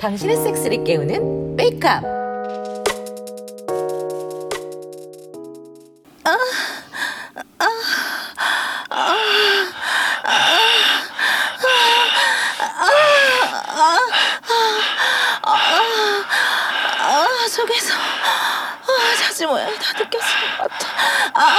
[0.00, 2.04] 당신의 섹스를 깨우는 메이크업.
[6.24, 6.36] 아,
[17.48, 20.88] 속에서 아, 자지 모양 다 느꼈을 것 같아.
[21.34, 21.58] 아,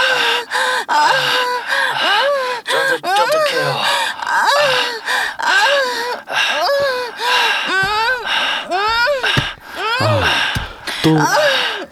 [0.87, 1.11] 아,
[1.99, 2.18] 쫀
[2.89, 3.79] 득, 쫀득해요.
[11.03, 11.17] 또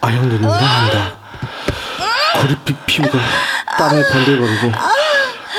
[0.00, 1.12] 아영님이랑 한다.
[2.40, 3.18] 고리빛 피부가
[3.78, 4.72] 땀에 번들거리고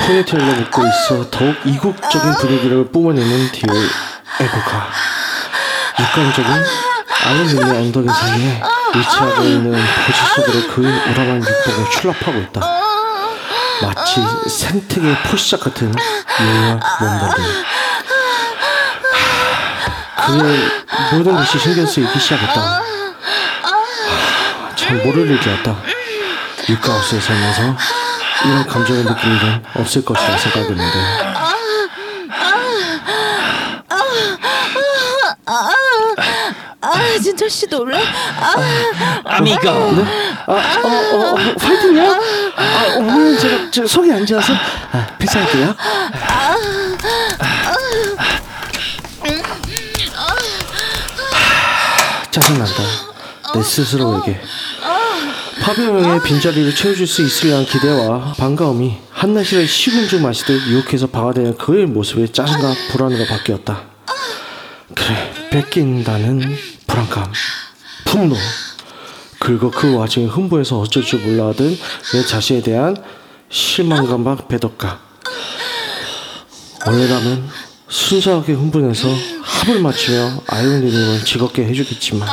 [0.06, 3.76] 포니테일로 묶고 있어 더욱 이국적인 분위기를 뿜어내는 디올
[4.40, 4.88] 에고가
[5.98, 6.64] 육감적인
[7.26, 8.62] 아영님의 엉덩이 사이에
[8.94, 9.72] 위치하고 있는
[10.06, 12.79] 포지 속으로 그 우람한 육복을 출납하고 있다.
[13.82, 15.92] 마치 생태계 포시작 같은
[16.40, 17.42] 유용한 몸들이
[20.26, 20.70] 그의
[21.12, 22.60] 모든 것이 신경 쓰이기 시작했다.
[22.60, 22.82] 하,
[24.76, 25.76] 참 모를 일이 었다.
[26.68, 27.76] 육가하우스에 살면서
[28.44, 31.30] 이런 감정을 느낄 일은 없을 것이라 생각했는데
[36.82, 38.02] 아, 진철 씨 놀래?
[38.38, 38.54] 아,
[39.24, 39.60] 아미고.
[40.56, 42.20] 아, 어, 어, 어, 파이팅이야?
[42.56, 44.52] 아, 오늘 제가 저 속에 앉아서
[44.92, 45.74] 아, 패스할게요.
[45.76, 46.56] 하,
[52.30, 52.82] 짜증난다.
[53.54, 54.40] 내 스스로에게.
[55.62, 62.26] 파병형의 빈자리를 채워줄 수 있으려는 기대와 반가움이 한낮이를 식은 죽 마시듯 유혹해서 방아되는 그의 모습에
[62.32, 63.82] 짜증과 불안으로 바뀌었다.
[64.94, 66.56] 그래, 뺏긴다는
[66.86, 67.30] 불안감,
[68.06, 68.36] 분노,
[69.40, 71.76] 그리고 그 와중에 흥분해서 어쩔 줄 몰라 하던
[72.12, 72.94] 내 자신에 대한
[73.48, 74.98] 실망감과 배덕감.
[76.86, 77.48] 원래라면
[77.88, 79.08] 순수하게 흥분해서
[79.42, 82.28] 합을 맞추며 아이오니님을 즐겁게 해주겠지만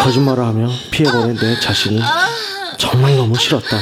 [0.00, 2.00] 거짓말을 하며 피해버린 내 자신이
[2.76, 3.78] 정말 너무 싫었다.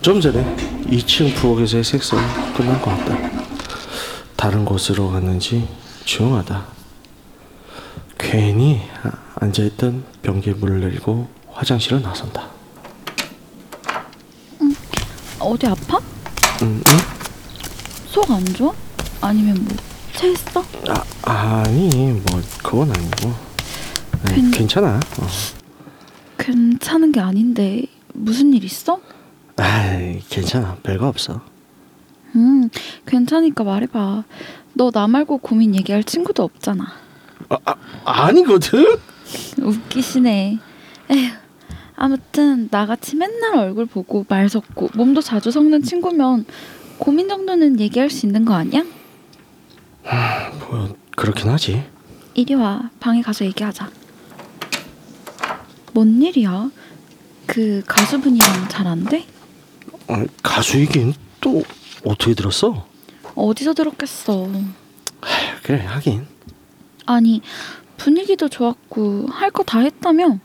[0.00, 3.16] 좀 전에 2층 부엌에서의 섹스가 끝난 것 같다.
[4.36, 5.66] 다른 곳으로 갔는지
[6.04, 6.64] 조용하다.
[8.18, 12.48] 괜히 아- 앉아있던 변기에 물을 내리고 화장실을 나선다.
[15.40, 15.98] 어디 아파?
[16.62, 16.92] 음, 응?
[18.08, 18.72] 속 안 좋아?
[19.20, 19.76] 아니면 뭐
[20.14, 20.64] 체했어?
[21.24, 23.34] 아, 아니 뭐 그건 아니고
[24.24, 25.00] 네, 괜- 괜찮아.
[25.18, 25.26] 어.
[26.38, 27.82] 괜찮은 게 아닌데
[28.14, 29.00] 무슨 일 있어?
[29.56, 31.40] 아이 괜찮아 별거 없어.
[32.36, 32.68] 음
[33.06, 34.24] 괜찮으니까 말해봐.
[34.74, 36.84] 너 나 말고 고민 얘기할 친구도 없잖아.
[37.48, 38.84] 아, 아 아니거든.
[39.62, 40.58] 웃기시네.
[41.10, 41.30] 에휴.
[41.96, 46.44] 아무튼 나같이 맨날 얼굴 보고 말 섞고 몸도 자주 섞는 친구면
[46.98, 48.82] 고민 정도는 얘기할 수 있는 거 아니야?
[50.58, 51.84] 뭐 그렇긴 하지.
[52.34, 53.90] 이리 와 방에 가서 얘기하자.
[55.92, 56.70] 뭔 일이야?
[57.46, 59.24] 그 가수분이랑 잘 안 돼?
[60.08, 61.62] 어, 가수이긴 또
[62.04, 62.86] 어떻게 들었어?
[63.34, 64.48] 어디서 들었겠어.
[65.62, 66.26] 그래 하긴.
[67.06, 67.40] 아니
[67.96, 70.38] 분위기도 좋았고 할 거 다 했다며?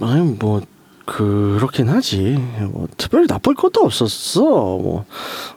[0.00, 0.62] 아니 뭐
[1.06, 2.36] 그렇긴 하지.
[2.70, 4.40] 뭐 특별히 나쁠 것도 없었어.
[4.42, 5.04] 뭐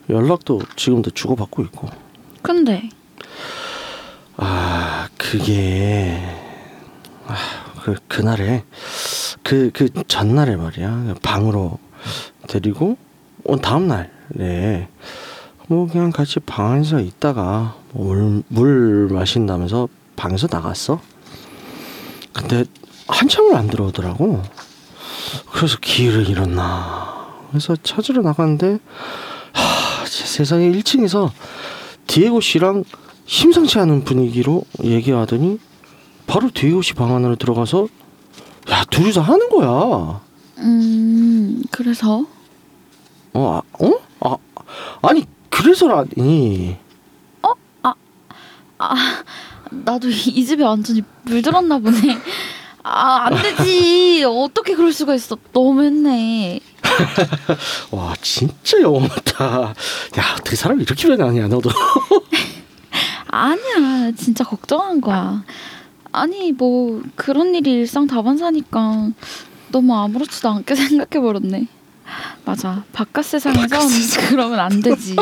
[0.09, 1.89] 연락도 지금도 주고받고 있고.
[2.41, 2.89] 근데
[4.37, 6.19] 아 그게
[7.27, 7.35] 아,
[7.83, 8.63] 그 그날에
[9.43, 11.77] 그 그 전날에 말이야 방으로
[12.47, 12.97] 데리고
[13.45, 14.87] 온 다음 날에
[15.67, 21.01] 뭐 그냥 같이 방 안에서 있다가 물, 물 마신다면서 방에서 나갔어.
[22.33, 22.65] 근데
[23.07, 24.41] 한참을 안 들어오더라고.
[25.51, 27.27] 그래서 기회를 잃었나.
[27.49, 28.79] 그래서 찾으러 나갔는데
[29.53, 31.29] 하, 세상에 1층에서
[32.07, 32.83] 디에고 씨랑
[33.25, 35.59] 심상치 않은 분위기로 얘기하더니
[36.27, 37.87] 바로 디에고 씨 방 안으로 들어가서
[38.71, 40.21] 야 둘이서 하는 거야.
[40.59, 42.25] 음 그래서
[43.33, 43.99] 어, 아, 어?
[44.21, 44.37] 아,
[45.01, 46.77] 아니 그래서라니.
[49.71, 51.97] 나도 이, 이 집에 완전히 물들었나 보네.
[52.83, 54.23] 아 안 되지.
[54.27, 55.37] 어떻게 그럴 수가 있어.
[55.53, 56.59] 너무했네.
[57.91, 59.45] 와 진짜 영원하다.
[60.19, 61.69] 야 어떻게 사람 이 이렇게 변하냐 너도.
[63.27, 65.43] 아니야 진짜 걱정한 거야.
[66.11, 69.09] 아니 뭐 그런 일이 일상 다반사니까
[69.71, 71.67] 너무 아무렇지도 않게 생각해 버렸네.
[72.45, 73.79] 맞아 바깥 세상에선
[74.29, 75.15] 그러면 안 되지.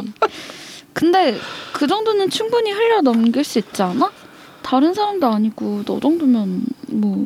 [0.93, 1.37] 근데
[1.73, 4.11] 그 정도는 충분히 흘려 넘길 수 있지 않아?
[4.61, 7.25] 다른 사람도 아니고 너 정도면 뭐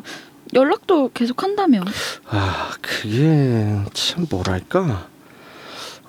[0.54, 1.82] 연락도 계속 한다며.
[2.28, 5.08] 아 그게 참 뭐랄까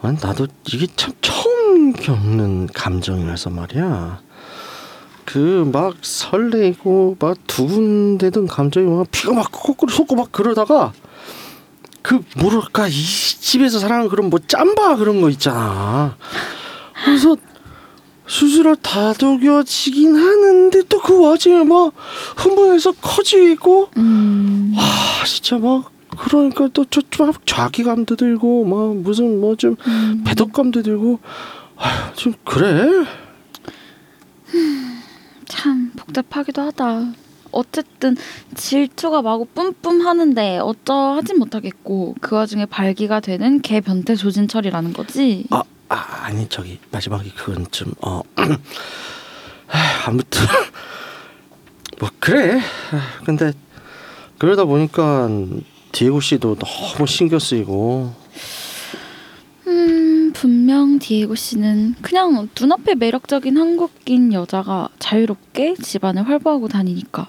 [0.01, 4.21] 아니 나도 이게 참 처음 겪는 감정이라서 말이야
[5.25, 10.93] 그 막 설레이고 막 두근대던 감정이 막 피가 막 거꾸로 솟고 막 그러다가
[12.07, 16.15] 그 뭐랄까 이 집에서 사랑하는 그런 뭐 짬바 그런 거 있잖아
[17.03, 17.35] 그래서
[18.25, 21.91] 수술을 다독여지긴 하는데 또 그 와중에 막
[22.37, 24.73] 흥분해서 커지고 음.
[24.77, 30.23] 아 진짜 막 그러니까 또저좀 자기감도 들고 막 무슨 뭐좀 음.
[30.25, 31.19] 배덕감도 들고
[31.75, 33.05] 아휴 좀 그래
[35.47, 37.13] 참 복잡하기도 하다.
[37.57, 38.15] 어쨌든
[38.55, 45.45] 질투가 마구 뿜뿜 하는데 어쩌하진 못하겠고 그 와중에 발기가 되는 개 변태 조진 처리라는 거지.
[45.49, 48.21] 아, 아 아니 저기 마지막에 그건 좀 어
[50.05, 50.41] 아무튼
[51.99, 52.59] 뭐 그래
[52.91, 53.51] 아, 근데
[54.37, 55.29] 그러다 보니까
[55.91, 58.26] 디에고 씨도 너무 신경 쓰이고 음
[60.39, 67.27] 분명 디에고 씨는 그냥 눈앞에 매력적인 한국인 여자가 자유롭게 집안을 활보하고 다니니까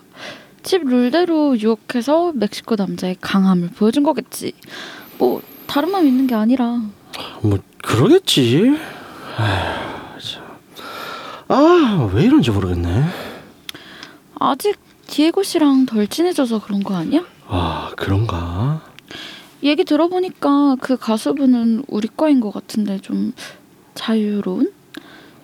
[0.62, 4.52] 집 룰대로 유혹해서 멕시코 남자의 강함을 보여준 거겠지.
[5.16, 6.82] 뭐 다른 마음 있는 게 아니라.
[7.40, 8.76] 뭐 그러겠지
[11.48, 13.04] 아왜 이런지 모르겠네
[14.38, 17.24] 아직 디에고 씨랑 덜 친해져서 그런 거 아니야?
[17.48, 18.82] 아 그런가
[19.62, 23.32] 얘기 들어보니까 그 가수분은 우리 과인 것 같은데 좀
[23.94, 24.72] 자유로운?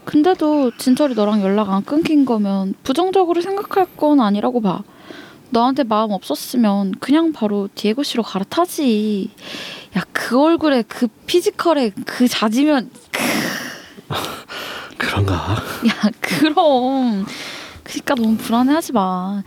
[0.05, 4.83] 근데도 진철이 너랑 연락 안 끊긴 거면 부정적으로 생각할 건 아니라고 봐.
[5.51, 9.31] 너한테 마음 없었으면 그냥 바로 디에고 씨로 갈아타지.
[9.97, 12.91] 야 그 얼굴에 그 피지컬에 그 자지면
[14.97, 15.35] 그런가
[15.87, 17.27] 야 그럼
[17.85, 19.43] 그러니까 너무 불안해하지 마.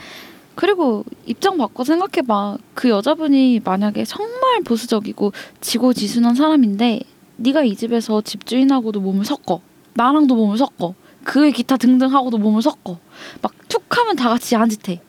[0.57, 2.57] 그리고 입장 바꿔 생각해봐.
[2.73, 5.31] 그 여자분이 만약에 정말 보수적이고
[5.61, 7.01] 지고지순한 사람인데
[7.35, 9.61] 네가 이 집에서 집주인하고도 몸을 섞어.
[9.93, 10.95] 나랑도 몸을 섞어.
[11.23, 12.97] 그 외 기타 등등하고도 몸을 섞어.
[13.43, 15.01] 막 툭 하면 다 같이 야한짓해.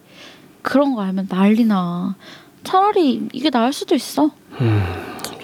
[0.60, 2.16] 그런 거 알면 난리나.
[2.64, 4.30] 차라리 이게 나을 수도 있어.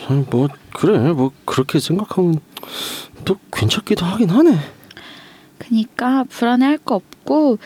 [0.09, 2.41] 아니 뭐 그래 뭐 그렇게 생각하면
[3.25, 4.59] 또 괜찮기도 하긴 하네
[5.59, 7.59] 그니까 불안해할 거 없고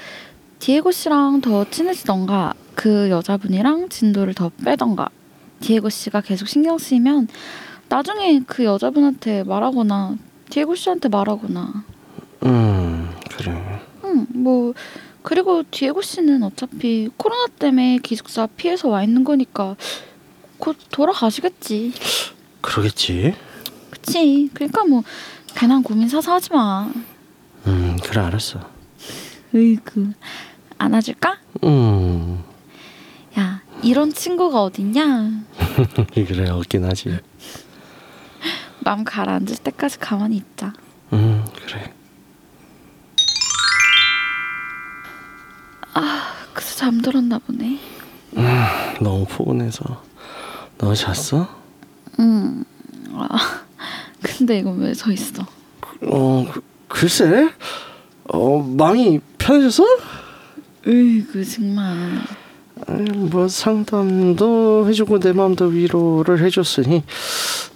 [0.59, 5.09] 디에고 씨랑 더 친해지던가 그 여자분이랑 진도를 더 빼던가
[5.61, 7.29] 디에고 씨가 계속 신경 쓰이면
[7.89, 10.17] 나중에 그 여자분한테 말하거나
[10.51, 11.85] 디에고 씨한테 말하거나.
[12.45, 13.81] 음 그래.
[14.05, 14.75] 응뭐
[15.23, 19.77] 그리고 디에고 씨는 어차피 코로나 때문에 기숙사 피해서 와 있는 거니까
[20.59, 21.93] 곧 돌아가시겠지.
[22.61, 23.35] 그러겠지.
[23.91, 24.51] 그치.
[24.55, 25.03] 그러니까 뭐
[25.55, 26.91] 괜한 고민 사서 하지 마.
[27.67, 28.61] 음 그래 알았어.
[29.55, 30.13] 으이구
[30.79, 31.37] 안아줄까?
[31.65, 32.43] 음.
[33.39, 35.31] 야 이런 친구가 어딨냐?
[36.15, 37.19] 그래 없긴 하지.
[38.81, 40.73] 마음 가라앉을 때까지 가만히 있자.
[41.13, 41.93] 음 그래.
[46.55, 47.79] 그새 잠들었나 보네.
[49.01, 50.03] 너무 포근해서.
[50.79, 51.49] 너 잤어?
[52.19, 52.65] 응.
[53.13, 53.29] 아,
[54.23, 55.45] 근데 이건 왜 서 있어?
[56.03, 57.49] 어 그, 글쎄?
[58.33, 59.85] 어 마음이 편해져서
[60.87, 61.97] 으이구 정말.
[63.31, 67.03] 뭐 상담도 해주고 내 마음도 위로를 해줬으니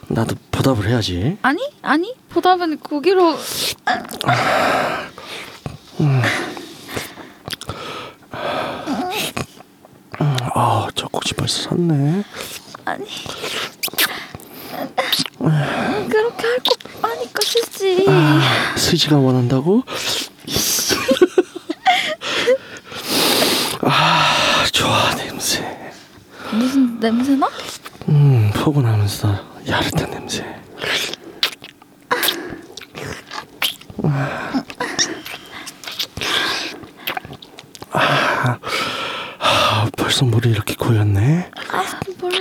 [0.09, 1.37] 나도 보답을 해야지.
[1.43, 3.37] 아니 아니 보답은 고기로.
[10.55, 12.23] 아 젖꼭지 벌써 샀네.
[12.85, 13.05] 아니.
[15.39, 18.07] 그렇게 할거 하니까 싫지.
[18.77, 19.83] 스지가 원한다고?
[23.85, 25.93] 아 좋아 냄새
[26.53, 27.49] 무슨 냄새나?
[28.09, 29.29] 음 포근하면서
[29.67, 30.45] 야릇한 냄새
[37.91, 38.59] 아,
[39.39, 41.85] 아, 벌써 물이 이렇게 고였네 아
[42.21, 42.39] 몰라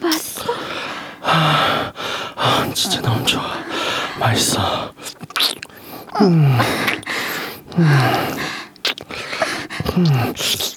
[0.00, 0.52] 맛있어?
[1.22, 1.92] 아,
[2.74, 3.42] 진짜 너무 좋아
[4.18, 4.92] 맛있어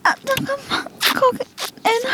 [0.04, 1.40] 아 잠깐만 거기
[1.86, 2.14] 애나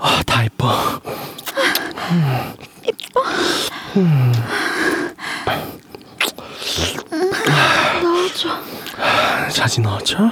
[0.00, 1.00] 아, 다 이뻐
[8.02, 8.60] 넣어줘
[9.50, 10.30] 자지 넣어줘?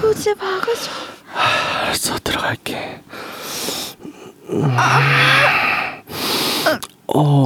[0.00, 0.90] 부지 박아줘
[1.34, 3.02] 알았어 들어갈게
[7.14, 7.44] 어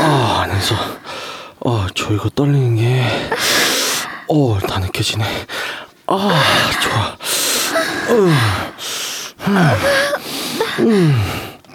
[0.00, 0.74] 아 안에서
[1.60, 2.76] 어 조이고 떨리는
[4.28, 5.24] 게어다 느껴지네.
[6.06, 7.16] 아 좋아.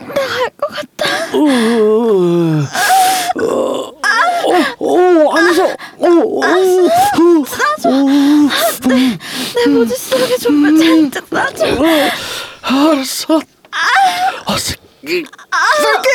[0.02, 1.04] 나갈것 같다.
[1.34, 1.38] 어,
[4.80, 6.42] 어, 안에서 어, 어,
[8.88, 11.66] 내 모지 속에 좀 잔뜩 놔줘.
[12.62, 13.40] 알았어.
[14.46, 15.26] 아, 새끼,
[15.78, 16.08] 새끼.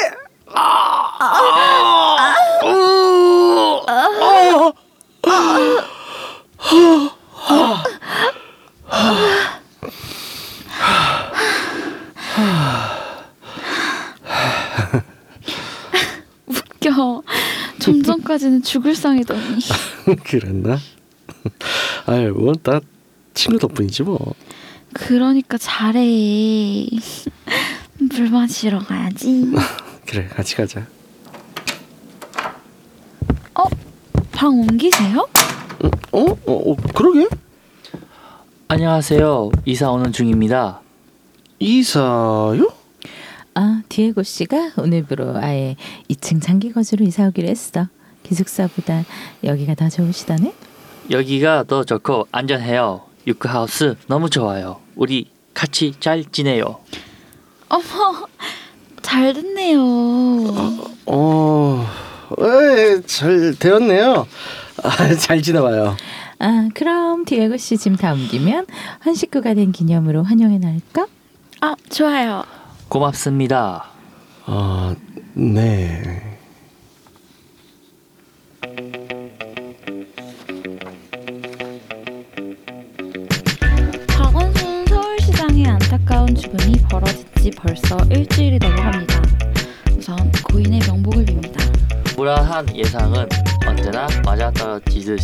[16.47, 17.23] 웃겨.
[17.81, 19.59] 좀 전까지는 죽을 상이더니.
[20.29, 20.79] 그랬나?
[22.07, 22.81] 아유, 뭐다
[23.33, 24.35] 친구 덕분이지 뭐.
[24.93, 26.87] 그러니까 잘해.
[27.99, 29.47] 물 마시러 가야지.
[30.07, 30.87] 그래, 같이 가자.
[33.55, 33.65] 어?
[34.33, 35.29] 방 옮기세요?
[36.13, 36.21] 어?
[36.21, 37.29] 어, 어 그러게?
[38.69, 39.51] 안녕하세요.
[39.65, 40.81] 이사 오는 중입니다.
[41.59, 42.71] 이사요?
[43.55, 45.77] 아, 디에고 씨가 오늘부로 아예
[46.09, 47.89] 2층 장기 거주로 이사 오기로 했어.
[48.29, 49.05] 기숙사보다
[49.45, 50.53] 여기가 더 좋으시다네?
[51.11, 53.03] 여기가 더 좋고 안전해요.
[53.27, 54.81] 유크하우스 너무 좋아요.
[54.97, 56.79] 우리 같이 잘 지내요.
[57.69, 57.83] 어머,
[59.03, 59.81] 잘 됐네요.
[61.07, 61.87] 어,
[62.41, 64.27] 에, 잘 되었네요.
[64.83, 65.97] 아, 잘 지내봐요.
[66.41, 68.67] 아, 그럼 디에고 씨 짐 다 옮기면
[69.01, 71.07] 한 식구가 된 기념으로 환영해 날까?
[71.61, 72.45] 아, 좋아요.
[72.89, 73.87] 고맙습니다.
[74.47, 74.95] 아,
[75.35, 76.28] 네.
[86.29, 89.23] 안타까운 죽음이 벌어진 지 벌써 일주일이 넘어 갑니다.
[89.97, 92.15] 우선 고인의 명복을 빕니다.
[92.15, 93.27] 불안한 예상은
[93.67, 95.21] 언제나 맞아떨어지듯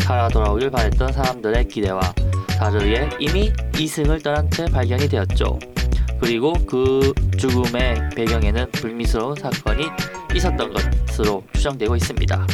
[0.00, 2.00] 살아 돌아오길 바랬던 사람들의 기대와
[2.58, 5.58] 다르게 이미 이승을 떠난 채 발견이 되었죠.
[6.20, 9.86] 그리고 그 죽음의 배경에는 불미스러운 사건이
[10.34, 12.46] 있었던 것으로 추정되고 있습니다.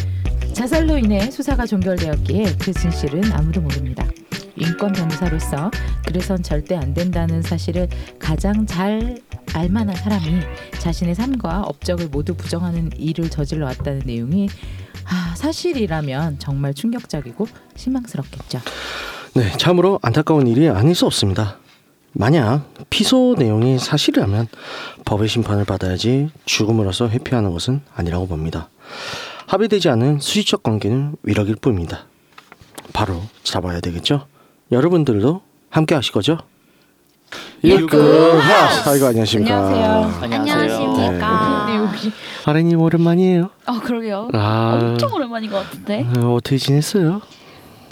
[0.53, 4.07] 자살로 인해 수사가 종결되었기에 그 진실은 아무도 모릅니다.
[4.63, 5.71] 인권 변호사로서
[6.07, 7.89] 그래선 절대 안 된다는 사실을
[8.19, 9.19] 가장 잘
[9.53, 10.41] 알만한 사람이
[10.79, 14.49] 자신의 삶과 업적을 모두 부정하는 일을 저질러 왔다는 내용이
[15.05, 18.61] 아, 사실이라면 정말 충격적이고 실망스럽겠죠.
[19.35, 21.59] 네, 참으로 안타까운 일이 아닐 수 없습니다.
[22.13, 24.47] 만약 피소 내용이 사실이라면
[25.05, 28.69] 법의 심판을 받아야지 죽음으로써 회피하는 것은 아니라고 봅니다.
[29.47, 32.07] 합의되지 않은 수시적 관계는 위력일 뿐입니다.
[32.93, 34.27] 바로 잡아야 되겠죠?
[34.73, 36.39] 여러분들도 함께 하실 거죠?
[37.65, 40.19] 유쿠하우스 아이고 안녕하십니까 안녕하세요.
[40.23, 40.93] 안녕하세요.
[40.93, 42.13] 근데 여기
[42.45, 44.29] 아레님 오랜만이에요 아, 그러게요.
[44.33, 46.07] 아 엄청 오랜만인 것 같은데.
[46.19, 47.21] 어, 어떻게 지냈어요?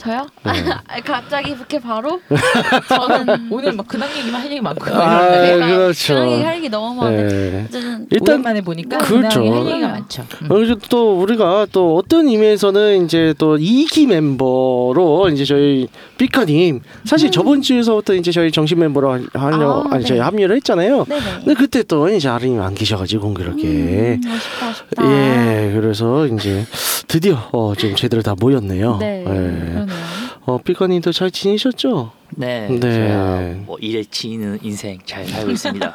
[0.00, 0.26] 저요?
[0.44, 0.52] 네.
[1.04, 2.20] 갑자기 이렇게 바로?
[2.88, 4.94] 저는 오늘 막 근황 얘기만 할 얘기 많고요.
[4.94, 5.20] 아.
[5.28, 6.14] 그렇죠.
[6.14, 8.06] 그런 얘기 할 얘기 너무 많은데 네.
[8.10, 9.42] 일단 오랜만에 보니까 그렇죠.
[9.42, 10.24] 근황이 할 얘기가 많죠.
[10.42, 10.48] 음.
[10.48, 17.60] 그리고 또 우리가 또 어떤 의미에서는 이제 또 2기 멤버로 이제 저희 삐카님 사실 저번
[17.60, 20.20] 주에서부터 이제 저희 정식 멤버로 하려 아, 저희 네.
[20.20, 21.04] 합류를 했잖아요.
[21.04, 21.22] 네네.
[21.44, 25.04] 근데 그때 또 이제 아린이 안 계셔가지고 그렇게 음, 아쉽다 아쉽다.
[25.04, 26.64] 예 그래서 이제
[27.06, 28.96] 드디어 어, 지금 제대로 다 모였네요.
[28.98, 29.24] 네.
[29.26, 29.89] 예.
[30.46, 32.12] 어 삐카님도 잘 지내셨죠?
[32.36, 33.54] 네, 네.
[33.66, 35.88] 뭐 일에 치이는 인생 잘 살고 있습니다.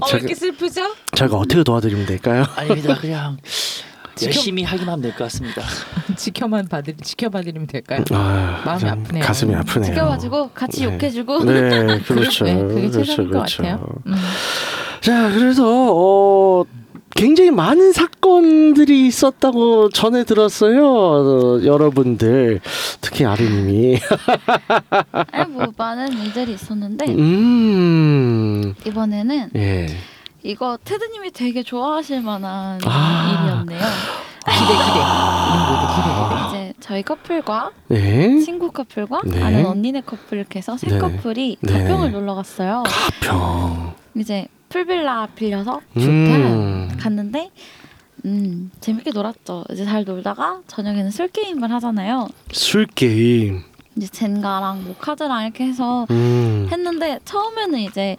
[0.00, 0.94] 어, 왜 이렇게 슬프죠?
[1.14, 2.44] 제가 어떻게 도와드리면 될까요?
[2.56, 2.96] 아닙니다.
[2.98, 3.36] 그냥
[4.24, 5.62] 열심히 하기만 하면 될 것 같습니다.
[6.16, 8.02] 지켜만 봐드 지켜봐드리면 될까요?
[8.12, 9.24] 아, 마음이 좀 아프네요.
[9.24, 9.90] 가슴이 아프네요.
[9.92, 10.92] 지켜가지고 같이 네.
[10.92, 11.44] 욕해주고.
[11.44, 12.44] 네, 그렇죠.
[12.44, 13.62] 네, 그게 그렇죠, 최선인 그렇죠.
[13.62, 13.88] 것 같아요.
[14.06, 14.14] 음.
[15.00, 15.64] 자, 그래서
[15.94, 16.64] 어,
[17.18, 20.86] 굉장히 많은 사건들이 있었다고 전해 들었어요.
[20.86, 22.60] 어, 여러분들
[23.00, 23.98] 특히 아르님이
[25.32, 29.88] 아니, 뭐 많은 일들이 있었는데 음, 이번에는 예,
[30.44, 33.42] 이거 테드님이 되게 좋아하실 만한 아.
[33.42, 33.80] 일이었네요.
[34.46, 35.00] 기대 기대.
[35.96, 36.48] 기대.
[36.48, 39.42] 이제 저희 커플과 네, 친구 커플과 네.
[39.42, 40.98] 아는 언니네 커플 이렇게 해서 세 네.
[40.98, 41.72] 커플이 네.
[41.82, 42.84] 가평을 놀러 갔어요.
[42.86, 43.94] 가평.
[44.14, 46.88] 이제 풀빌라 빌려서 좋대 음.
[46.98, 47.50] 갔는데
[48.24, 49.64] 음 재밌게 놀았죠.
[49.70, 52.28] 이제 잘 놀다가 저녁에는 술 게임을 하잖아요.
[52.52, 53.62] 술 게임.
[53.96, 58.16] 이제 젠가랑 뭐 카드랑 이렇게 해서 음, 했는데 처음에는 이제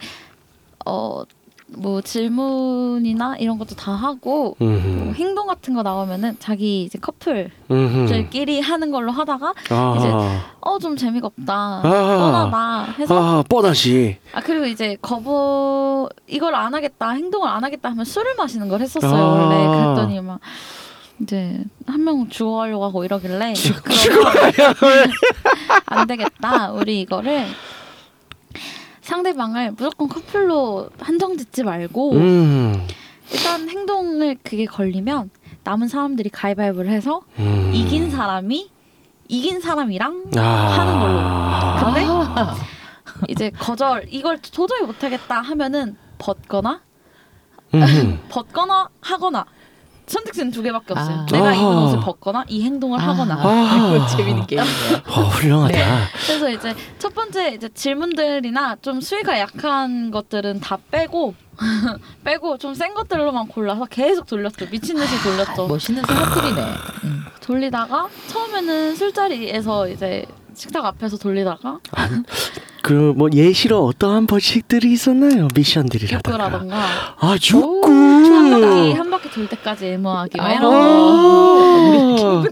[0.84, 1.22] 어
[1.76, 5.12] 뭐 질문이나 이런 것도 다 하고 뭐 음.
[5.16, 7.00] 행동 같은 거 나오면은 자기 이제 음.
[7.00, 10.52] 커플들끼리 하는 걸로 하다가 아.
[10.60, 11.82] 어좀 재미가 없다 아.
[11.82, 14.18] 뻔하다 해서 아, 뻔하시.
[14.32, 19.14] 아 그리고 이제 거부 이걸 안 하겠다 행동을 안 하겠다 하면 술을 마시는 걸 했었어요
[19.14, 19.32] 아.
[19.34, 20.40] 원래 그랬더니 막
[21.20, 25.10] 이제 한명 죽어가려고 하고 이러길래 그러면
[25.86, 27.46] 안 되겠다 우리 이거를
[29.10, 32.86] 상대방을 무조건 커플로 한정 짓지 말고 음.
[33.32, 35.30] 일단 행동을 그게 걸리면
[35.64, 37.72] 남은 사람들이 가위바위보를 해서 음.
[37.74, 38.70] 이긴 사람이
[39.26, 40.40] 이긴 사람이랑 아.
[40.40, 41.92] 하는 걸로.
[41.92, 42.54] 근데 아.
[43.28, 46.80] 이제 거절 이걸 도저히 못하겠다 하면은 벗거나
[47.74, 48.20] 음.
[48.30, 49.44] 벗거나 하거나
[50.10, 51.18] 선택지는 두 개밖에 없어요.
[51.20, 51.26] 아.
[51.30, 51.84] 내가 입은 아.
[51.84, 53.34] 옷을 벗거나 이 행동을 하거나.
[53.40, 54.06] 아.
[54.16, 54.96] 재밌는 게임이네요.
[55.06, 55.72] 어, 훌륭하다.
[55.72, 55.84] 네.
[56.26, 61.34] 그래서 이제 첫 번째 이제 질문들이나 좀 수위가 약한 것들은 다 빼고
[62.24, 64.66] 빼고 좀 센 것들로만 골라서 계속 돌렸죠.
[64.70, 65.66] 미친 듯이 돌렸죠.
[65.68, 66.62] 멋있는 사람들이네.
[67.04, 67.24] 음.
[67.40, 70.24] 돌리다가 처음에는 술자리에서 이제
[70.60, 71.78] 식탁 앞에서 돌리다가
[72.82, 75.48] 그 뭐 예시로 어떠한 벌칙들이 있었나요?
[75.54, 76.30] 미션들이라든가.
[76.32, 77.28] 육구라던가 아.
[77.30, 82.44] 바퀴 한 바퀴 돌 때까지 애무하기 막 이런 거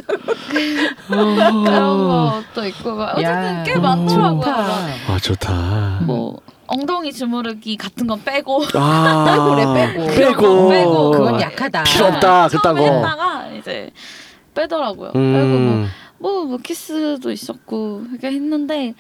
[1.11, 1.65] 아.
[1.65, 4.45] 그런 것도 있고 막 어쨌든 야, 꽤 많더라고요.
[5.09, 6.01] 아, 좋다.
[6.03, 9.55] 뭐 엉덩이 주무르기 같은 건 빼고 아.
[9.55, 10.07] 그래, 빼고.
[10.07, 10.69] 빼고.
[10.69, 11.11] 빼고.
[11.13, 11.85] 그건 약하다.
[11.85, 12.49] 필요 없다.
[12.49, 12.79] 처음에 그따고.
[12.97, 13.91] 했다가 이제
[14.55, 15.13] 빼더라고요.
[15.13, 15.89] 빼고 뭐 음.
[16.19, 18.95] 뭐, 뭐 키스도 있었고 그렇게 했는데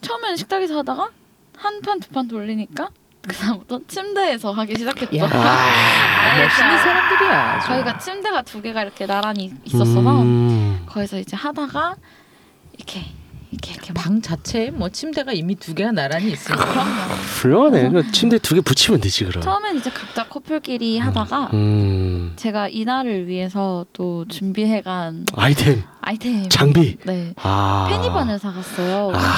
[0.00, 1.10] 처음에는 식탁에서 하다가
[1.56, 2.88] 한 판 두 판 돌리니까
[3.22, 5.16] 그다음부터 침대에서 하기 시작했죠.
[5.18, 5.24] 야.
[5.30, 7.52] 아, 멋있는 사람들이야.
[7.56, 7.66] 아주.
[7.68, 10.82] 저희가 침대가 두 개가 이렇게 나란히 있었어서 음.
[10.86, 11.96] 거기서 이제 하다가
[12.78, 13.02] 이렇게
[13.52, 16.64] 이렇게 이렇게 막방 자체에 뭐 침대가 이미 두 개가 나란히 있으니까.
[17.42, 17.90] 훌륭하네.
[17.90, 19.42] 그 침대 두 개 붙이면 되지 그럼.
[19.42, 22.32] 처음엔 이제 각자 커플끼리 하다가 음.
[22.36, 26.96] 제가 이날을 위해서 또 준비해간 아이템, 아이템 장비.
[27.04, 27.86] 네 아.
[27.90, 29.12] 페니반을 사갔어요.
[29.14, 29.34] 아.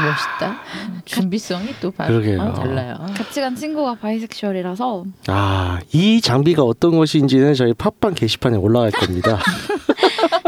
[0.00, 0.60] 멋있다.
[1.04, 2.04] 준비성이 또 바.
[2.06, 2.96] 어, 달라요.
[3.14, 9.38] 같이 간 친구가 바이섹슈얼이라서 아, 이 장비가 어떤 것인지는 저희 팟빵 게시판에 올라갈 겁니다.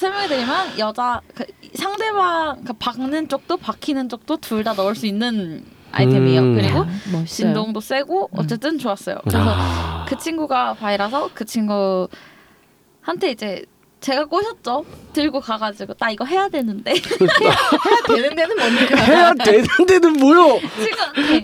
[0.00, 5.64] 설명, 설명해드리면 여자 그 상대방 그 박는 쪽도 박히는 쪽도 둘 다 넣을 수 있는
[5.92, 6.40] 아이템이에요.
[6.40, 6.54] 음.
[6.54, 7.24] 그리고 야, 멋있어요.
[7.26, 9.18] 진동도 세고 어쨌든 좋았어요.
[9.22, 10.04] 그래서 아.
[10.08, 13.64] 그 친구가 바이라서 그 친구한테 이제
[14.00, 14.84] 제가 꼬셨죠.
[15.12, 16.94] 들고 가가지고 나 이거 해야 되는데
[18.06, 18.96] 되는 데는 뭡니까?
[19.02, 20.58] 해야 되는데는 뭐요?
[20.82, 21.42] 친구한테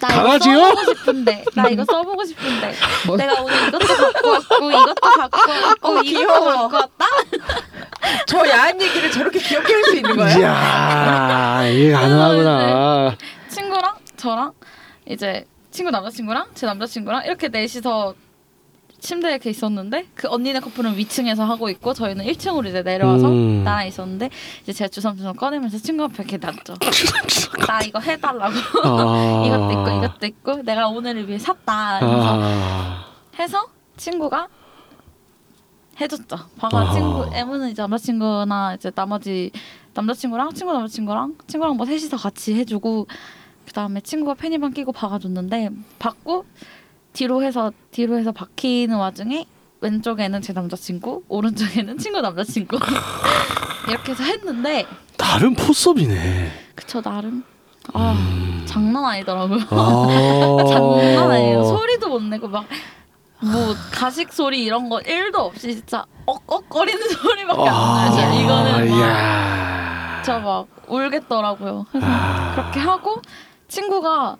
[0.00, 0.52] 나 강아지요?
[0.52, 2.74] 이거 써보고 싶은데 나 이거 써보고 싶은데
[3.06, 6.68] 뭐- 내가 오늘 이것도 갖고 왔고 이것도 갖고 왔고 어, 이것도 귀여워.
[6.68, 7.06] 갖고 왔다.
[8.26, 10.36] 저 야한 얘기를 저렇게 귀엽게 할 수 있는 거야?
[10.38, 13.16] 이야, 이게 가능하구나.
[13.48, 14.52] 친구랑 저랑
[15.06, 18.14] 이제 친구 남자친구랑 제 남자친구랑 이렇게 넷이서
[19.02, 23.64] 침대에 이렇게 있었는데 그 언니네 커플은 위층에서 하고 있고 저희는 1층으로 이제 내려와서 음.
[23.64, 24.30] 나랑 있었는데
[24.62, 26.76] 이제 제가 주섬주섬 꺼내면서 친구 앞에 이렇게 놨죠.
[27.66, 28.54] 나 이거 해달라고.
[28.84, 29.42] 아.
[29.46, 31.98] 이것도 있고 이것도 있고 내가 오늘을 위해 샀다.
[31.98, 33.06] 그래서 아.
[33.40, 34.46] 해서 친구가
[36.00, 36.36] 해줬죠.
[36.56, 36.92] 봐봐 아.
[36.92, 39.50] 친구 M은 이제 남자친구나 이제 나머지
[39.94, 43.08] 남자친구랑 친구 남자친구랑 친구랑 뭐 셋이서 같이 해주고
[43.66, 46.44] 그 다음에 친구가 페니반 끼고 박아줬는데 받고
[47.12, 49.46] 뒤로 해서 뒤로 해서 박히는 와중에
[49.80, 52.78] 왼쪽에는 제 남자친구 오른쪽에는 친구 남자친구
[53.88, 54.86] 이렇게 해서 했는데
[55.18, 56.50] 나름 포섭이네.
[56.74, 57.44] 그쵸 나름
[57.92, 58.62] 아 음.
[58.66, 59.60] 장난 아니더라고요.
[59.70, 60.64] 아.
[60.68, 61.64] 장난 아니에요.
[61.64, 62.64] 소리도 못 내고 막
[63.42, 68.40] 뭐 가식 소리 이런 거 1도 없이 진짜 억억거리는 소리밖에 안 나요.
[68.40, 70.22] 이거는 막 야.
[70.24, 71.86] 저막 울겠더라고요.
[71.90, 72.52] 그래서 아.
[72.54, 73.20] 그렇게 하고
[73.66, 74.36] 친구가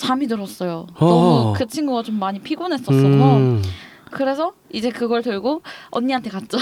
[0.00, 0.86] 잠이 들었어요.
[0.94, 1.06] 어.
[1.06, 2.96] 너무 그 친구가 좀 많이 피곤했었어서
[3.36, 3.62] 음.
[4.10, 6.58] 그래서 이제 그걸 들고 언니한테 갔죠.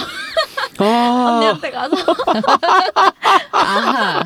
[0.79, 1.35] 아.
[1.37, 1.97] 언니한테 가서
[3.53, 4.23] 아하.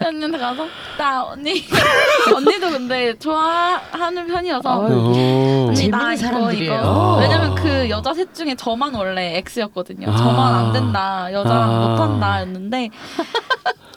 [0.04, 0.66] 언니한테 가서
[0.98, 1.64] 나 언니
[2.34, 4.84] 언니도 근데 좋아하는 편이어서 어.
[4.86, 6.74] 언니 재밌는 나 이거 사람들이에요.
[6.80, 7.20] 이거 아.
[7.20, 10.10] 왜냐면 그 여자 셋 중에 저만 원래 X였거든요.
[10.10, 10.16] 아.
[10.16, 11.88] 저만 안 된다 여자랑 아.
[11.88, 12.90] 못한다였는데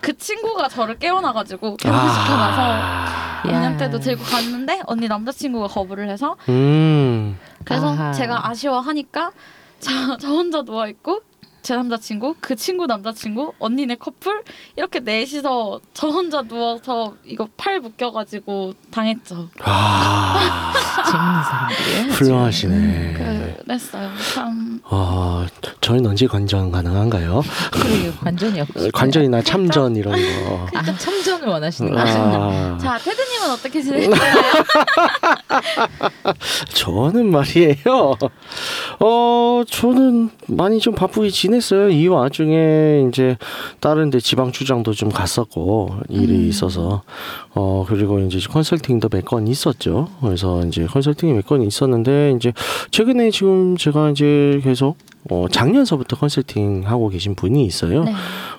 [0.02, 3.42] 그 친구가 저를 깨워놔가지고 결혼시켜놔서 아.
[3.46, 7.38] 언니한테도 들고 갔는데 언니 남자친구가 거부를 해서 음.
[7.66, 8.12] 그래서 아하.
[8.12, 9.32] 제가 아쉬워하니까
[9.80, 11.22] 저, 저 혼자 누워 있고
[11.62, 14.44] 제 남자친구 그 친구 남자친구 언니네 커플
[14.76, 19.50] 이렇게 넷이서 저 혼자 누워서 이거 팔 묶여가지고 당했죠.
[19.64, 20.74] 아.
[21.14, 22.12] 재밌는 사람들이에요.
[22.14, 23.58] 훌륭하시네.
[23.64, 24.10] 그랬어요.
[24.34, 24.80] 참.
[24.86, 25.46] 어,
[25.82, 27.42] 저희는 언제 관전 가능한가요?
[27.72, 30.68] 그리고 관전이 없고 관전이나 참전 이런 거.
[30.74, 32.12] 아 참전을 원하시는 거죠.
[32.20, 34.20] 아, 자, 테드님은 어떻게 지내셨나요?
[36.74, 38.16] 저는 말이에요.
[39.00, 41.90] 어, 저는 많이 좀 바쁘게 지냈어요.
[41.90, 43.38] 이 와중에 이제
[43.80, 46.50] 다른데 지방 출장도 좀 갔었고 일이 음.
[46.50, 47.04] 있어서
[47.56, 50.10] 어 그리고 이제 컨설팅도 몇 건 있었죠.
[50.22, 52.52] 그래서 이제 컨 설팅이 몇 건 있었는데 이제
[52.90, 54.98] 최근에 지금 제가 이제 계속
[55.30, 58.04] 어 작년서부터 컨설팅 하고 계신 분이 있어요.
[58.06, 58.14] 네.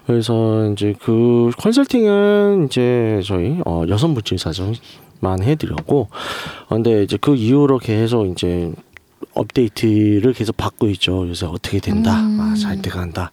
[0.07, 7.35] 그래서 이제 그 컨설팅은 이제 저희 어 여성 물질 사정만 해드렸고, 어, 근데 이제 그
[7.35, 8.72] 이후로 계속 이제
[9.35, 11.28] 업데이트를 계속 받고 있죠.
[11.28, 12.38] 요새 어떻게 된다, 음.
[12.40, 13.30] 아, 잘 돼간다.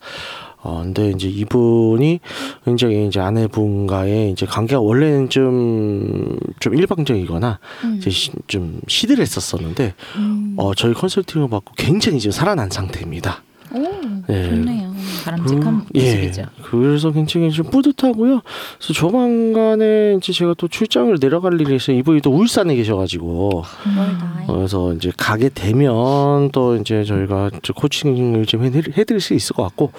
[0.63, 2.19] 어 근데 이제 이분이
[2.65, 7.95] 굉장히 이제 아내분과의 이제 관계가 원래는 좀 좀 일방적이거나 음.
[7.97, 10.55] 이제 시, 좀 시들했었었는데 음.
[10.57, 13.43] 어 저희 컨설팅을 받고 굉장히 지금 살아난 상태입니다.
[13.73, 13.87] 오,
[14.29, 14.49] 예.
[14.49, 14.91] 좋네요.
[15.23, 16.45] 바람직한 그, 모습이죠.
[16.63, 18.41] 그래서 굉장히 좀 뿌듯하고요.
[18.77, 21.97] 그래서 조만간에 이제 제가 또 출장을 내려갈 일이 있어요.
[21.97, 23.63] 이분이 또 울산에 계셔가지고
[23.95, 24.43] 멀다.
[24.47, 29.63] 그래서 이제 가게 되면 또 이제 저희가 저 코칭을 좀 해드릴, 해드릴 수 있을 것
[29.63, 29.91] 같고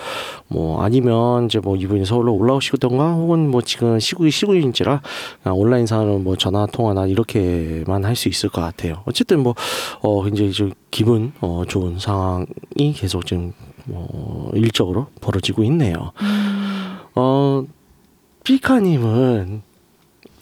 [0.48, 5.02] 뭐 아니면 이제 뭐 이분이 서울로 올라오시던가 혹은 뭐 지금 시국이 시국인지라
[5.42, 9.02] 그냥 온라인상으로 뭐 전화 통화나 이렇게만 할 수 있을 것 같아요.
[9.06, 16.12] 어쨌든 뭐어 굉장히 좀 기분 어 좋은 상황이 계속 좀뭐 일적으로 벌어지고 있네요.
[16.20, 16.98] 음.
[17.16, 17.64] 어
[18.44, 19.62] 피카님은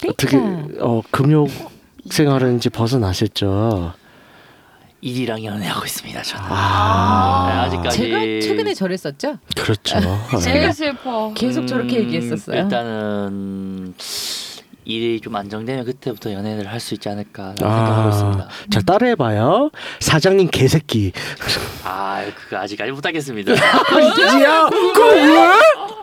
[0.09, 0.37] 어떻게
[0.81, 1.49] 어 금욕
[2.11, 3.95] 생활은 이제 벗어나셨죠?
[5.03, 6.23] 일이랑 연애하고 있습니다.
[6.23, 6.45] 저는.
[6.51, 9.39] 아, 네, 아직까지 제가 최근에 저랬었죠.
[9.57, 10.01] 그렇죠.
[10.43, 11.33] 제일 슬퍼.
[11.35, 12.63] 계속 저렇게 음, 얘기했었어요.
[12.63, 13.95] 일단은
[14.91, 17.77] 일이 좀 안정되면 그때부터 연애를 할 수 있지 않을까 아.
[17.77, 18.49] 생각하고 있습니다.
[18.73, 19.71] 자 따라해봐요.
[20.01, 21.13] 사장님 개새끼.
[21.85, 23.53] 아, 그거 아직까지 못하겠습니다.
[23.53, 25.23] 야, 그거 왜?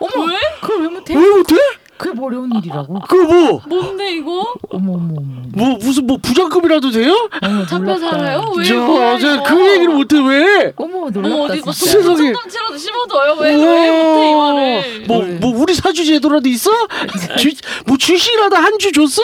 [0.00, 0.36] 어머, 왜?
[0.60, 1.14] 그걸 왜 못해?
[1.16, 1.54] 왜 못해?
[1.98, 3.00] 그게 뭐 어려운 일이라고.
[3.08, 3.60] 그거 뭐?
[3.68, 4.54] 뭔데 이거?
[4.70, 5.42] 어머 어머 어머.
[5.52, 7.28] 뭐 무슨 뭐 부장급이라도 돼요?
[7.42, 8.10] 어머 잡혀 놀랍다.
[8.10, 8.52] 살아요?
[8.56, 9.42] 왜 저 뭐야, 어제 이거?
[9.42, 10.72] 그 얘기를 못해 왜?
[10.76, 11.92] 어머 어머 놀랍다 어디 뭐 진짜.
[11.92, 12.16] 세상에.
[12.16, 13.32] 손동치라도 씹어둬요?
[13.40, 13.56] 왜왜
[13.90, 15.04] 못해 이 말을?
[15.08, 16.70] 뭐, 뭐 우리 사주 제도라도 있어?
[17.36, 17.50] 주,
[17.86, 19.20] 뭐 주식이라도 한 주 줬어?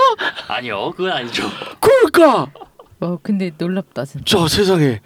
[0.49, 1.49] 아니요, 그건 아니죠.
[1.79, 2.51] 그러니까
[3.01, 4.25] 어 근데 놀랍다 진짜.
[4.27, 5.01] 저 세상에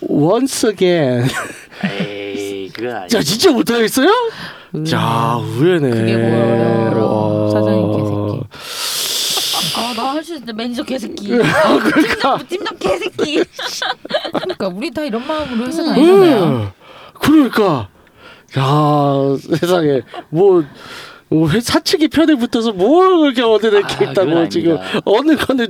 [0.00, 1.28] once again
[1.84, 3.18] 에이, 그건 아니죠.
[3.18, 4.08] 자 진짜 못하겠어요?
[4.74, 4.84] 음.
[4.84, 7.46] 자 의외네 그게 뭐 어려워.
[7.46, 7.50] 어.
[7.50, 8.40] 사장님 개새끼.
[9.76, 11.28] 아 나 할 수 있는데 매니저 개새끼.
[11.28, 13.42] 그러니까 팀장 개새끼.
[14.32, 16.44] 그러니까 우리 다 이런 마음으로 회사 다니잖아요.
[16.44, 16.70] 음,
[17.20, 17.88] 그러니까
[18.58, 24.78] 야 세상에 뭐뭐 회- 사측이 편에 붙어서 뭘 그렇게 어디 이렇게 아, 있다고 지금.
[25.04, 25.68] 어느 건데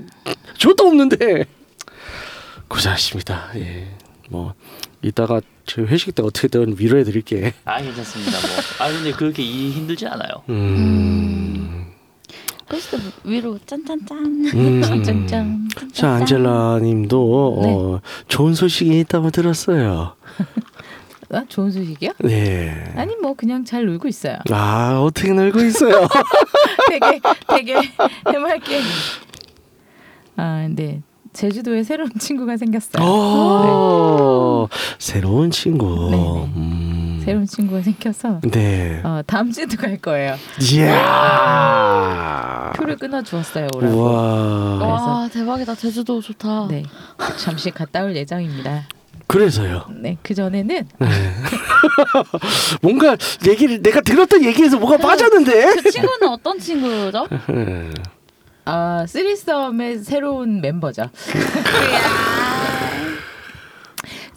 [0.59, 1.45] 저도 없는데
[2.69, 3.49] 고생하십니다.
[3.57, 3.89] 예,
[4.29, 4.55] 뭐
[5.03, 7.55] 이따가 저 회식 때 어떻게든 위로해 드릴게.
[7.65, 8.33] 아, 괜찮습니다.
[8.33, 8.87] 뭐.
[8.87, 10.31] 아, 근데 그렇게 일이 힘들진 않아요.
[10.49, 11.87] 음.
[12.69, 14.51] 그래서 위로 짠짠짠.
[14.55, 15.03] 음.
[15.03, 15.69] 짠짠.
[15.93, 17.73] 자 안젤라님도 네.
[17.75, 20.15] 어, 좋은 소식이 있다고 들었어요.
[21.33, 22.13] 아, 좋은 소식이요?
[22.21, 22.93] 네.
[22.97, 24.39] 아니 뭐 그냥 잘 놀고 있어요.
[24.53, 26.07] 아 어떻게 놀고 있어요?
[26.89, 27.75] 되게 되게
[28.29, 28.81] 해맑게.
[30.37, 33.05] 아 근데 제주도에 새로운 친구가 생겼어요.
[33.05, 36.09] 오, 새로운 친구.
[36.11, 36.53] 네, 네.
[36.57, 37.23] 음.
[37.25, 39.01] 새로운 친구가 생겨서 네.
[39.05, 40.37] 어, 다음 주에도 갈 거예요.
[40.73, 42.73] 이야.
[42.77, 44.03] 표를 끊어 주었어요 오라고.
[44.03, 44.79] 와.
[44.79, 46.67] 와 대박이다 제주도 좋다.
[46.69, 46.83] 네,
[47.39, 48.85] 잠시 갔다 올 예정입니다.
[49.27, 49.85] 그래서요.
[50.01, 50.89] 네, 그 전에는
[52.83, 53.17] 뭔가
[53.47, 55.77] 얘기를 내가 들었던 얘기에서 뭐가 빠졌는데.
[55.83, 57.27] 그 친구는 어떤 친구죠?
[58.65, 61.11] 아 쓰리썸의 새로운 멤버죠.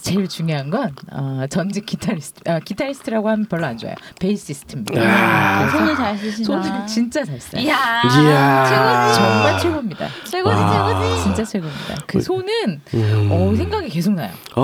[0.03, 3.95] 제일 중요한 건 어, 전직 기타리스트, 아, 기타리스트라고 하면 별로 안 좋아요.
[4.19, 5.01] 베이시스트입니다.
[5.01, 5.69] 아.
[5.69, 6.45] 손을 잘 쓰시나?
[6.61, 7.61] 손을 진짜 잘 써요.
[7.61, 8.01] 이야.
[8.03, 9.13] 이야.
[9.13, 10.07] 정말 최고입니다.
[10.29, 10.89] 최고지 와.
[10.99, 11.23] 최고지.
[11.23, 11.95] 진짜 최고입니다.
[12.05, 13.29] 그 손은 음.
[13.31, 14.29] 어, 생각이 계속 나요.
[14.55, 14.61] 어.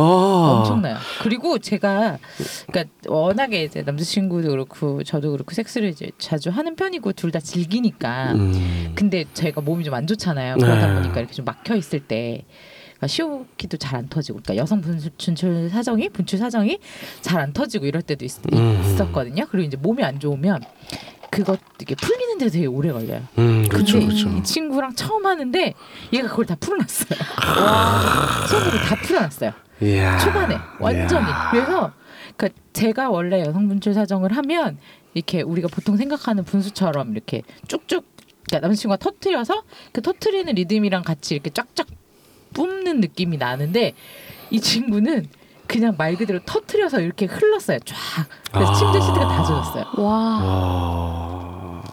[0.60, 0.97] 엄청나요.
[1.21, 2.17] 그리고 제가
[2.69, 8.34] 그러니까 워낙에 이제 남자친구도 그렇고 저도 그렇고 섹스를 이제 자주 하는 편이고 둘 다 즐기니까.
[8.34, 8.91] 음.
[8.95, 10.58] 근데 제가 몸이 좀 안 좋잖아요.
[10.58, 10.93] 그러다 네.
[10.95, 12.43] 보니까 이렇게 좀 막혀 있을 때.
[12.99, 16.79] 그러니까 시호기도 잘 안 터지고, 그러니까 여성 분출 분출 사정이 분출 사정이
[17.21, 18.81] 잘 안 터지고 이럴 때도 있, 음.
[18.83, 19.45] 있었거든요.
[19.49, 20.62] 그리고 이제 몸이 안 좋으면
[21.31, 23.21] 그것 이게 풀리는데 되게 오래 걸려요.
[23.38, 24.29] 음, 그렇죠, 그렇죠.
[24.29, 25.73] 이 친구랑 처음 하는데
[26.12, 27.19] 얘가 그걸 다 풀어놨어요.
[28.49, 29.51] 손으로 다 풀어놨어요.
[29.81, 30.17] 이야.
[30.17, 31.27] 초반에 완전히.
[31.27, 31.49] 이야.
[31.51, 31.91] 그래서
[32.35, 34.77] 그러니까 제가 원래 여성 분출 사정을 하면
[35.13, 38.05] 이렇게 우리가 보통 생각하는 분수처럼 이렇게 쭉쭉
[38.47, 41.88] 그러니까 남자친구가 터트려서 그 터트리는 리듬이랑 같이 이렇게 쫙쫙
[42.53, 43.93] 뿜는 느낌이 나는데
[44.49, 45.27] 이 친구는
[45.67, 47.77] 그냥 말 그대로 터트려서 이렇게 흘렀어요.
[47.85, 47.95] 쫙.
[48.51, 48.75] 그래서 아.
[48.75, 49.85] 침대 시트가 다 젖었어요.
[49.97, 50.03] 와
[50.43, 51.83] 와.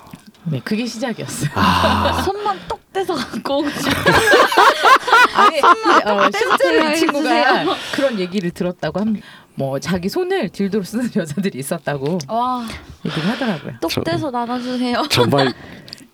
[0.45, 1.51] 네, 그게 시작이었어요.
[1.55, 2.23] 아.
[2.25, 3.64] 손만 똑 떼서 갖고.
[5.37, 6.97] 아니, 어, 실제로 이.
[6.97, 7.64] 친구가
[7.95, 9.27] 그런 얘기를 들었다고 합니다.
[9.55, 12.64] 뭐 자기 손을 딜도로 쓰는 여자들이 있었다고 와,
[13.05, 13.75] 얘기를 하더라고요.
[13.81, 15.03] 똑 저- 떼서 나눠주세요.
[15.11, 15.53] 정말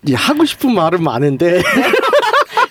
[0.05, 1.61] 이 하고 싶은 말은 많은데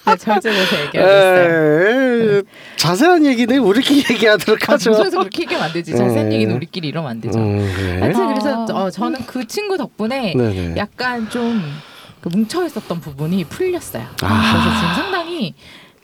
[0.05, 2.39] 네, 절제돼서 얘기하고 있어요.
[2.39, 2.43] 에,
[2.77, 4.91] 자세한 얘기는 우리끼리 얘기하도록 아, 하죠.
[4.91, 5.93] 방송에서 그렇게 얘기하면 안 되지.
[5.93, 6.35] 자세한 네.
[6.37, 7.39] 얘기는 우리끼리 이러면 안 되죠.
[7.39, 8.01] 음, 그래.
[8.01, 8.83] 하여튼 그래서 아.
[8.85, 10.75] 어, 저는 그 친구 덕분에 네네.
[10.77, 14.05] 약간 좀그 뭉쳐 있었던 부분이 풀렸어요.
[14.23, 14.53] 아.
[14.53, 15.55] 그래서 지금 상당히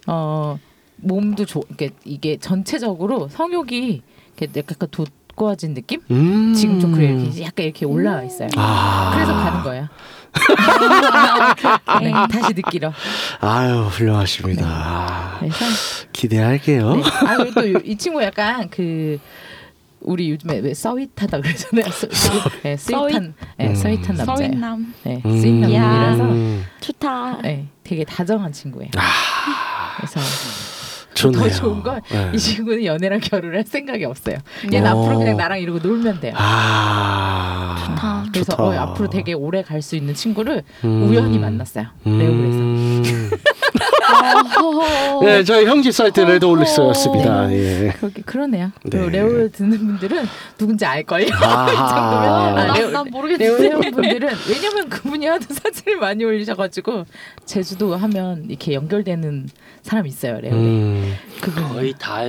[0.07, 0.59] 어
[0.97, 4.03] 몸도 좋 이게 이게 전체적으로 성욕이
[4.37, 6.01] 이렇게 약간 돋궈진 느낌?
[6.11, 6.55] 음.
[6.55, 8.49] 지금 좀 그래 이렇게 약간 이렇게 올라와 있어요.
[8.57, 9.11] 아.
[9.15, 9.89] 그래서 가는 거예요.
[12.03, 12.93] 네, 다시 느끼러.
[13.41, 14.67] 아유 훌륭하십니다.
[14.67, 15.65] 아, 그래서
[16.13, 16.97] 기대할게요.
[16.97, 17.03] 네.
[17.27, 19.19] 아 그리고 또 이 친구 약간 그
[20.01, 21.91] 우리 요즘에 왜 sweet하다 그러잖아요.
[21.91, 22.07] 서,
[22.63, 23.75] 네, sweet한, 네, 음.
[23.75, 24.37] sweet한 남자예요.
[24.37, 25.41] sweet남 네, 음.
[25.41, 26.65] sweet 남자라서 음.
[26.81, 27.39] 좋다.
[27.43, 28.91] 네, 되게 다정한 친구예요.
[28.97, 30.21] 아, 그래서
[31.23, 31.43] 좋네요.
[31.43, 32.37] 더 좋은 건 이 네.
[32.37, 34.37] 친구는 연애랑 결혼을 할 생각이 없어요.
[34.73, 35.03] 얘는 어.
[35.03, 36.33] 앞으로 그냥 나랑 이러고 놀면 돼요.
[36.37, 38.25] 아, 좋다.
[38.33, 38.63] 그래서 좋다.
[38.63, 41.09] 어, 앞으로 되게 오래 갈 수 있는 친구를 음.
[41.09, 41.87] 우연히 만났어요.
[42.05, 42.59] 레오그에서.
[42.59, 43.31] 음.
[44.61, 47.53] 어, 네, 저희 형제 사이트 레드올릭스였습니다.
[47.53, 47.93] 예.
[47.99, 48.71] 그렇게 그러네요.
[48.85, 49.09] 네.
[49.09, 50.25] 레오 듣는 분들은
[50.57, 51.27] 누군지 알 걸요.
[51.35, 51.69] 아하.
[52.49, 53.63] 아, 난, 레오- 난 레오 모르겠는데.
[53.63, 57.05] 회원 분들은 왜냐면 그분이 하도 사진을 많이 올리셔가지고
[57.45, 59.49] 제주도 하면 이렇게 연결되는
[59.83, 60.41] 사람이 있어요.
[60.41, 61.08] 레오에 음.
[61.41, 61.69] 그분.
[61.69, 62.23] 거의 다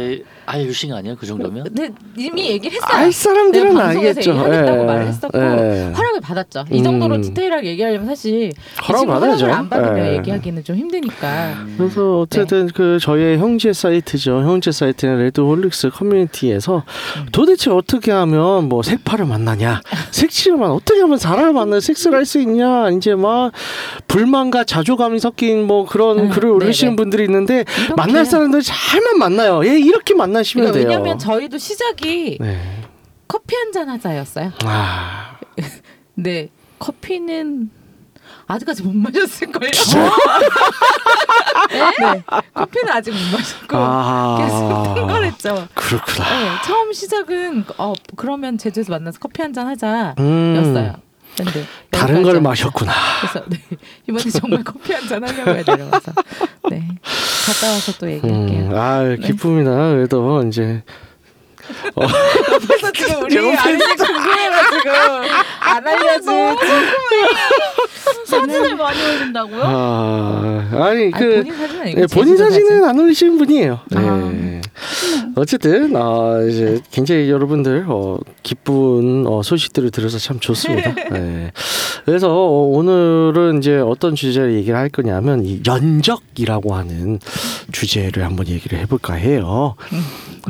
[0.50, 1.16] 알, 알려주신 거 아니에요?
[1.20, 1.64] 그 정도면?
[1.66, 2.90] 근데 이미 얘기를 했어요.
[2.92, 4.32] 알 사람들은 내가 방송에서 알겠죠.
[4.32, 4.86] 얘기하겠다고 예.
[4.86, 5.94] 말을 했었고 예.
[5.96, 6.66] 허락을 받았죠.
[6.72, 7.22] 이 정도로 음.
[7.22, 8.52] 디테일하게 얘기하려면 사실
[8.88, 9.46] 허락 받아야죠.
[9.46, 10.18] 허락을 안 받으면 예.
[10.18, 11.56] 얘기하기는 좀 힘드니까.
[11.78, 12.74] 그래서 어쨌든 네.
[12.76, 14.42] 그 저희의 형제 사이트죠.
[14.42, 16.84] 형제 사이트는 레드홀릭스 커뮤니티에서
[17.18, 17.26] 음.
[17.32, 19.82] 도대체 어떻게 하면 뭐 섹파를 만나냐,
[20.12, 23.52] 섹시만 어떻게 하면 사람을 만나 섹스를 할 수 있냐, 이제 막
[24.08, 26.96] 불만과 자조감이 섞인 뭐 그런 음, 글을 올리시는 네네.
[26.96, 29.66] 분들이 있는데 이렇게 만날 사람들 잘만 만나요.
[29.66, 31.00] 예, 이렇게 만나 시면 그러니까 돼요.
[31.00, 32.60] 왜냐면 저희도 시작이 네.
[33.28, 34.52] 커피 한 잔 하자였어요.
[34.66, 35.38] 아,
[36.16, 36.50] 근데
[36.80, 37.70] 커피는
[38.48, 39.72] 아직까지 못 마셨을 거예요.
[41.70, 42.24] 네,
[42.54, 45.68] 커피는 아직 못 마셨고 계속 아, 탕걸했죠.
[45.76, 46.30] 그렇구나.
[46.40, 50.16] 네, 처음 시작은 어 그러면 제주에서 만나서 커피 한 잔 하자였어요.
[50.20, 50.94] 음,
[51.44, 52.92] 근데 다른 여기까지 걸 왔- 마셨구나.
[53.22, 53.58] 그래서 네,
[54.08, 56.12] 이번에 정말 커피 한 잔 하려고 해야 내려와서
[56.70, 56.88] 네
[57.46, 58.60] 갔다 와서 또 얘기할게요.
[58.70, 59.72] 음, 아 기쁩니다.
[59.92, 60.84] 그래도 이제
[61.96, 64.90] 그래서 지금 우리 게 궁금해가지고
[65.60, 66.58] 안 알려줘.
[68.26, 69.62] 사진을 많이 올린다고요?
[69.66, 73.80] 아, 아니 아니, 그 본인 사진 아니고 네, 본인 사진은 안 올리시는 분이에요.
[73.88, 73.98] 네.
[74.00, 74.62] 아.
[75.36, 80.94] 어쨌든 어, 이제 굉장히 여러분들 어, 기쁜 어, 소식들을 들어서 참 좋습니다.
[81.12, 81.52] 네.
[82.06, 87.20] 그래서 어, 오늘은 이제 어떤 주제를 얘기를 할 거냐면 이 연적이라고 하는
[87.72, 89.76] 주제를 한번 얘기를 해볼까 해요.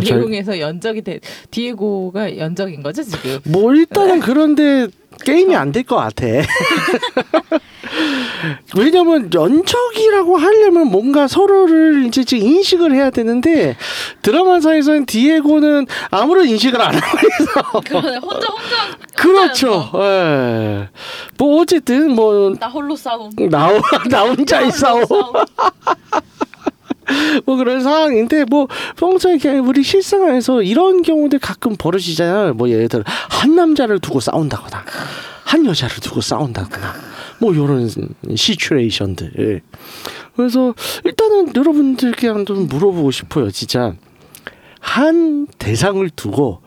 [0.06, 1.20] 저희- 내용에서 연적이 돼
[1.52, 3.40] 디에고가 연적인 거죠 지금.
[3.46, 4.88] 뭐 일단은 그런데
[5.26, 6.26] 게임이 안 될 것 같아.
[8.76, 13.76] 왜냐면 연적이라고 하려면 뭔가 서로를 이제 좀 인식을 해야 되는데
[14.22, 17.80] 드라마상에서는 디에고는 아무런 인식을 안 하고 있어.
[17.82, 18.18] 그러네.
[18.18, 19.92] 혼자 혼자 그렇죠.
[19.96, 20.90] 예.
[21.38, 23.30] 뭐 어쨌든 뭐 나 홀로 싸움.
[23.50, 23.70] 나,
[24.10, 25.00] 나 혼자 있어.
[27.46, 28.68] 뭐 그런 상황인데 뭐
[28.98, 32.54] 평소에 그냥 우리 실생활에서 이런 경우들 가끔 벌어지잖아요.
[32.54, 34.84] 뭐 예를 들어 한 남자를 두고 싸운다거나
[35.44, 36.94] 한 여자를 두고 싸운다거나
[37.40, 37.90] 뭐 이런
[38.36, 39.62] 시츄에이션들.
[40.36, 40.74] 그래서
[41.04, 43.52] 일단은 여러분들께 한번 물어보고 싶어요.
[43.52, 43.94] 진짜
[44.80, 46.62] 한 대상을 두고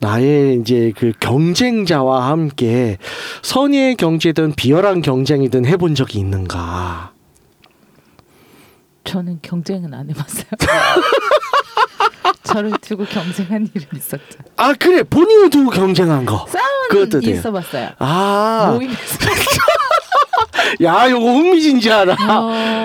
[0.00, 2.98] 나의 이제 그 경쟁자와 함께
[3.42, 7.12] 선의의 경제든 비열한 경쟁이든 해본 적이 있는가?
[9.04, 10.44] 저는 경쟁은 안 해봤어요.
[12.42, 14.38] 저를 두고 경쟁한 일은 있었죠.
[14.56, 16.46] 아 그래 본인을 두고 경쟁한 거.
[16.48, 17.34] 싸움은 돼요.
[17.34, 17.90] 있어봤어요.
[17.98, 18.98] 아, 모임에서.
[20.82, 22.16] 야 요거 흥미진진하다.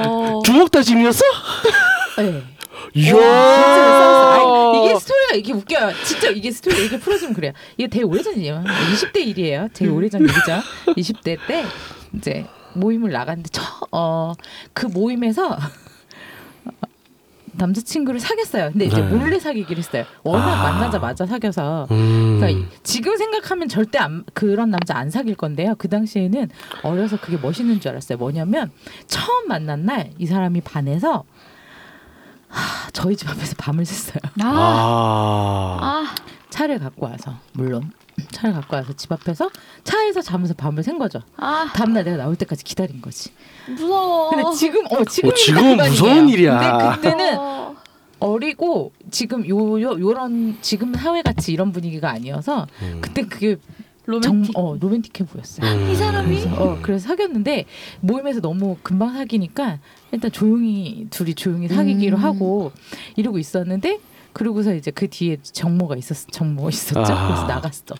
[0.05, 0.41] 어...
[0.45, 1.21] 주먹 다짐이었어?
[2.17, 2.43] 네.
[2.95, 3.15] 이야.
[3.15, 5.91] 아니, 이게 스토리가 이게 웃겨요.
[6.03, 7.53] 진짜 이게 스토리 이렇게 풀어주면 그래요.
[7.77, 8.63] 이게 되게 오래전 일이에요.
[8.93, 9.67] 20대 일이에요.
[9.73, 10.61] 되게 오래전 일이죠.
[10.87, 11.65] 20대 때
[12.15, 15.57] 이제 모임을 나갔는데 저어그 모임에서
[17.59, 18.71] 남자친구를 사귀었어요.
[18.71, 19.07] 근데 이제 네.
[19.07, 20.05] 몰래 사귀기로 했어요.
[20.23, 20.63] 워낙 아.
[20.71, 21.87] 만나자마자 사귀어서.
[21.91, 22.37] 음.
[22.39, 25.75] 그러니까 지금 생각하면 절대 안, 그런 남자 안 사귈 건데요.
[25.77, 26.49] 그 당시에는
[26.83, 28.17] 어려서 그게 멋있는 줄 알았어요.
[28.17, 28.71] 뭐냐면
[29.07, 31.23] 처음 만난 날 이 사람이 반해서
[32.47, 34.19] 하, 저희 집 앞에서 밤을 샜어요.
[34.41, 36.15] 아, 아.
[36.59, 37.89] 아, 차를 갖고 와서 물론
[38.31, 39.49] 차를 갖고 와서 집 앞에서
[39.85, 41.21] 차에서 자면서 밤을 샌 거죠.
[41.37, 43.31] 아, 다음날 내가 나올 때까지 기다린 거지.
[43.67, 44.29] 무서워.
[44.29, 46.59] 근데 지금 어 지금 어, 지금은 무서운 일이야.
[46.59, 47.75] 근데 그때는 어.
[48.19, 52.97] 어리고 지금 요, 요 요런 지금 사회 같이 이런 분위기가 아니어서 음.
[52.99, 53.55] 그때 그게
[54.05, 54.53] 로맨틱.
[54.53, 55.71] 정, 어 로맨틱해 보였어요.
[55.71, 55.89] 음.
[55.89, 56.41] 이 사람이?
[56.41, 57.65] 그래서, 어, 그래서 사귀었는데
[58.01, 59.79] 모임에서 너무 금방 사귀니까
[60.11, 62.23] 일단 조용히 둘이 조용히 사귀기로 음.
[62.23, 62.73] 하고
[63.15, 63.99] 이러고 있었는데
[64.33, 67.13] 그러고서 이제 그 뒤에 정모가 있었 정모 있었죠.
[67.13, 67.27] 아.
[67.27, 67.95] 그래서 나갔어.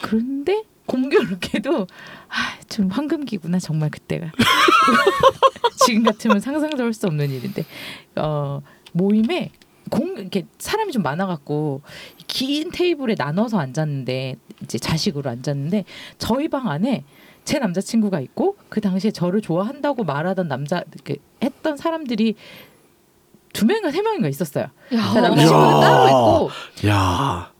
[0.00, 1.86] 그런데 공교롭게도
[2.28, 4.30] 아, 좀 황금기구나 정말 그때가
[5.84, 7.64] 지금 같으면 상상도 할 수 없는 일인데
[8.16, 8.60] 어,
[8.92, 9.50] 모임에
[9.90, 11.82] 공 이렇게 사람이 좀 많아갖고
[12.26, 15.84] 긴 테이블에 나눠서 앉았는데 이제 자식으로 앉았는데
[16.18, 17.04] 저희 방 안에
[17.44, 20.82] 제 남자친구가 있고 그 당시에 저를 좋아한다고 말하던 남자
[21.42, 22.34] 했던 사람들이
[23.56, 24.64] 두 명인가 세 명인가 있었어요.
[24.64, 25.80] 야, 그러니까 남자친구는 야.
[25.80, 26.50] 따로 있고
[26.88, 27.50] 야.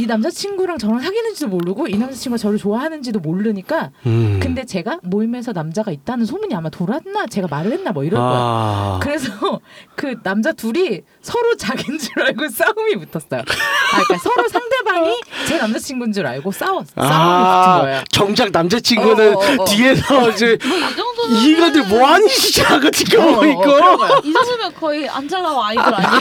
[0.00, 4.40] 이 남자친구랑 저랑 사귀는지도 모르고 이 남자친구가 저를 좋아하는지도 모르니까 음.
[4.42, 8.18] 근데 제가 모임에서 남자가 있다는 소문이 아마 돌았나 제가 말을 했나 뭐 거야.
[8.18, 8.98] 아.
[9.02, 9.30] 그래서
[9.94, 13.42] 그 남자 둘이 서로 자기인 줄 알고 싸움이 붙었어요.
[13.42, 18.02] 아, 그러니까 서로 상대방이 제 남자친구인 줄 알고 싸웠 싸움이 붙은 아, 거예요.
[18.10, 19.64] 정작 남자친구는 어, 어, 어.
[19.66, 24.20] 뒤에서 이제 이 정도면 이거들 뭐하니 진짜 하고 지켜보고 어, 어, 그런 거야.
[24.24, 26.20] 이 정도면 거의 안젤라와 아이돌 아니에요?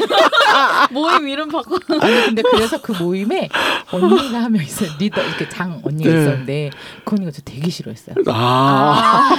[0.92, 1.80] 모임 이름 바꿔.
[2.02, 3.48] 아니 근데 그래서 그 모임에
[3.92, 4.90] 언니가 한 명 있어요.
[5.00, 6.22] 리더 이렇게 장 언니가 네.
[6.22, 6.70] 있었는데
[7.06, 8.16] 그 언니가 저 되게 싫어했어요.
[8.28, 9.30] 아.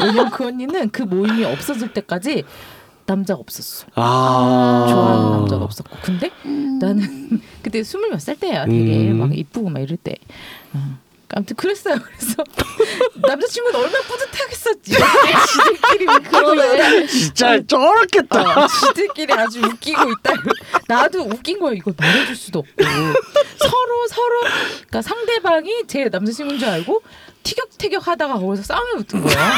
[0.00, 2.44] 왜냐면 그 언니는 그 모임이 없어질 때까지
[3.06, 3.86] 남자가 없었어.
[3.96, 4.86] 아.
[4.88, 5.96] 좋아하는 남자가 없었고.
[6.02, 6.78] 근데 음.
[6.80, 8.66] 나는 그때 스물 몇 살 때야.
[8.66, 9.18] 되게 음.
[9.18, 10.16] 막 이쁘고 막 이럴 때.
[10.74, 10.98] 어.
[11.32, 11.96] 아무튼 그랬어요.
[12.18, 12.44] 그래서
[13.14, 14.70] 남자친구는 얼마나 뿌듯하겠어.
[14.82, 17.06] 지들끼리 웃기고 있다.
[17.06, 18.64] 진짜 쩔었겠다.
[18.64, 20.32] 어, 지들끼리 아주 웃기고 있다.
[20.88, 21.72] 나도 웃긴 거야.
[21.74, 22.84] 이거 말해줄 수도 없고
[23.58, 27.02] 서로 서로 그러니까 상대방이 제 남자친구인 줄 알고
[27.42, 29.56] 티격태격 하다가 거기서 싸움이 붙은 거야.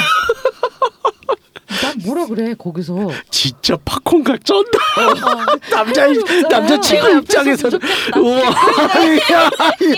[1.81, 4.79] 난 뭐라 그래 거기서 진짜 팝콘각 쩐다.
[5.71, 6.49] 남자 입- 없잖아요.
[6.49, 8.21] 남자 친구 내가 입장에서 옆에서 좋겠다.
[8.21, 8.41] 우와.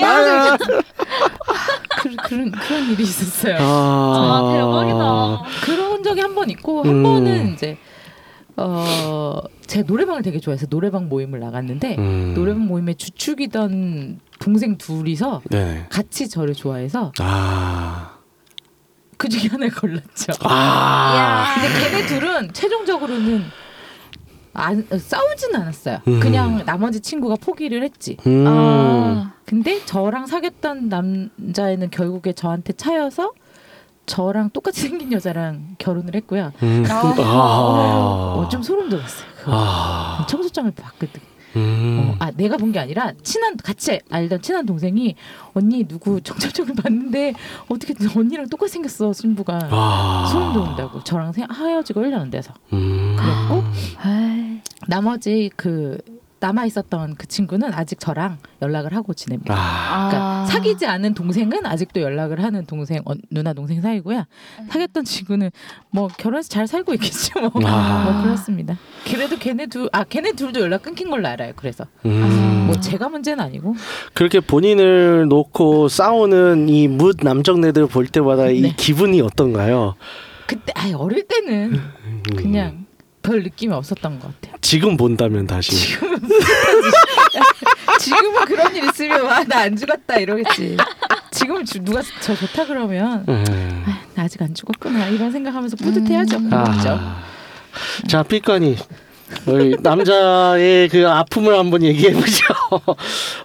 [0.03, 0.57] 야, 야.
[2.03, 3.57] 그, 그런 그런 일이 있었어요.
[3.61, 5.65] 아, 대박이다.
[5.67, 7.03] 그런 적이 한 번 있고 한 음.
[7.03, 7.79] 번은 이제
[8.57, 12.35] 어, 제 노래방을 되게 좋아해서 노래방 모임을 나갔는데 음.
[12.35, 15.87] 노래방 모임에 주축이던 동생 둘이서 네.
[15.91, 18.04] 같이 저를 좋아해서 아.
[19.17, 20.33] 그 중에 하나를 골랐죠.
[20.41, 21.55] 아.
[21.61, 23.45] 근데 걔네 둘은 최종적으로는
[24.55, 25.99] 안, 싸우진 않았어요.
[26.07, 26.21] 음.
[26.21, 28.17] 그냥 나머지 친구가 포기를 했지.
[28.27, 28.45] 음.
[28.47, 33.33] 아, 근데 저랑 사귀었던 남자애는 결국에 저한테 차여서
[34.07, 36.53] 저랑 똑같이 생긴 여자랑 결혼을 했고요.
[36.63, 36.85] 음.
[36.89, 37.03] 아.
[37.19, 38.49] 어, 아.
[38.49, 39.27] 좀 소름 돋았어요.
[39.47, 40.27] 아.
[40.29, 41.21] 청소장을 봤거든.
[41.57, 41.99] 음.
[42.11, 45.15] 어, 아 내가 본 게 아니라 친한 같이 알던 친한 동생이
[45.55, 47.35] 언니 누구 청첩장을 봤는데
[47.69, 50.29] 어떻게 언니랑 똑같이 생겼어 신부가 아.
[50.33, 53.17] 소름 돋는다고 저랑 세- 헤어지고 1년 돼서 음.
[53.19, 53.63] 그랬고
[54.09, 54.61] 에이.
[54.89, 55.99] 나머지 그
[56.45, 59.55] 남아 있었던 그 친구는 아직 저랑 연락을 하고 지냅니다.
[59.57, 60.09] 아.
[60.11, 60.45] 그러니까 아.
[60.45, 64.25] 사귀지 않은 동생은 아직도 연락을 하는 동생 어, 누나 동생 사이고요.
[64.69, 65.51] 사귀었던 친구는
[65.91, 67.41] 뭐 결혼해서 잘 살고 있겠죠.
[67.41, 68.05] 뭐, 아.
[68.13, 68.77] 뭐 그렇습니다.
[69.07, 71.55] 그래도 걔네 둘아 걔네 둘도 연락 끊긴 걸로 알아요.
[71.57, 72.65] 그래서 음.
[72.67, 73.75] 뭐 제가 문제는 아니고
[74.13, 78.75] 그렇게 본인을 놓고 싸우는 이 묻 남정네들 볼 때마다 이 네.
[78.77, 79.95] 기분이 어떤가요?
[80.47, 81.73] 그때 아 어릴 때는
[82.05, 82.23] 음.
[82.37, 82.84] 그냥
[83.25, 84.57] 별 느낌이 없었던 것 같아요.
[84.61, 85.97] 지금 본다면 다시
[87.99, 90.77] 지금은 그런 일 있으면 와나 안 죽었다 이러겠지.
[91.31, 93.85] 지금 주- 누가 저 좋다 그러면 음.
[93.87, 96.37] 아, 나 아직 안 죽었구나 이런 생각하면서 뿌듯해야죠.
[96.37, 96.51] 음.
[96.51, 96.89] 그렇죠.
[96.91, 97.23] 아.
[98.07, 98.77] 자, 삐까니.
[99.47, 102.45] 우리 남자의 그 아픔을 한번 얘기해 보죠.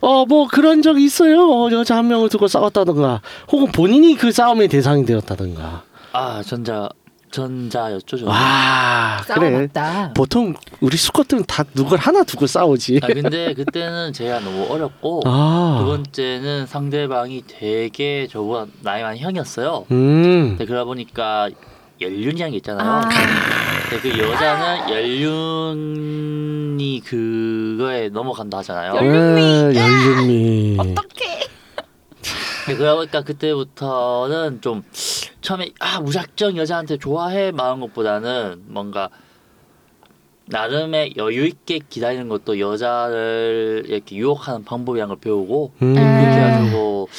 [0.01, 1.49] 어, 뭐 그런 적 있어요.
[1.49, 5.83] 어, 여자 한 명을 두고 싸웠다던가, 혹은 본인이 그 싸움의 대상이 되었다던가.
[6.11, 6.89] 아 전자
[7.31, 8.25] 전자였죠 저.
[8.25, 9.51] 와, 그래.
[9.51, 10.13] 싸워봤다.
[10.13, 12.99] 보통 우리 수컷들은 다 누굴 하나 두고 싸우지.
[13.03, 19.85] 아 근데 그때는 제가 너무 어렸고 아, 두 번째는 상대방이 되게 저보다 나이 많은 형이었어요.
[19.91, 21.49] 음, 근데 그러다 보니까
[22.01, 22.89] 연륜이란 게 있잖아요.
[22.89, 23.09] 아.
[23.89, 24.89] 근데 그 여자는
[25.89, 28.95] 연륜이 그거에 넘어간다 하잖아요.
[28.95, 30.77] 연- 연륜미.
[30.79, 31.47] 어떡해.
[32.75, 34.83] 그러다 보니까 그때부터는 좀
[35.41, 39.09] 처음에 아 무작정 여자한테 좋아해 마음 것보다는 뭔가
[40.45, 45.93] 나름의 여유 있게 기다리는 것도 여자를 이렇게 유혹하는 방법이란 걸 배우고 음.
[45.93, 46.31] 그렇게 에.
[46.31, 47.09] 해가지고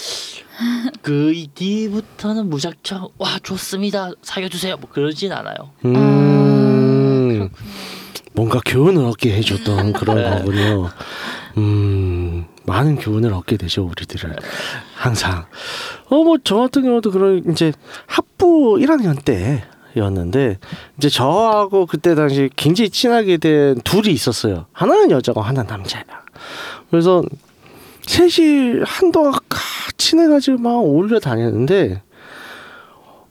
[1.01, 5.71] 그 뒤부터는 무작정 와 좋습니다 사귀어주세요 뭐 그러진 않아요.
[5.85, 7.51] 음.
[8.33, 10.31] 뭔가 교훈을 얻게 해줬던 그런 네.
[10.31, 10.89] 거군요.
[11.59, 12.10] 음,
[12.67, 14.37] 많은 교훈을 얻게 되죠 우리들은
[14.95, 15.47] 항상.
[16.09, 17.73] 어 뭐 저 같은 경우도 그런 이제
[18.07, 19.65] 학부 1학년 때
[19.97, 20.59] 였는데
[20.99, 24.67] 이제 저하고 그때 당시 굉장히 친하게 된 둘이 있었어요.
[24.73, 26.05] 하나는 여자고 하나는 남자야.
[26.91, 27.23] 그래서
[28.07, 29.33] 셋이 한동안
[29.97, 32.03] 친해가지고 막 어울려 다녔는데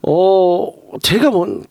[0.01, 0.71] 어
[1.01, 1.63] 제가 뭔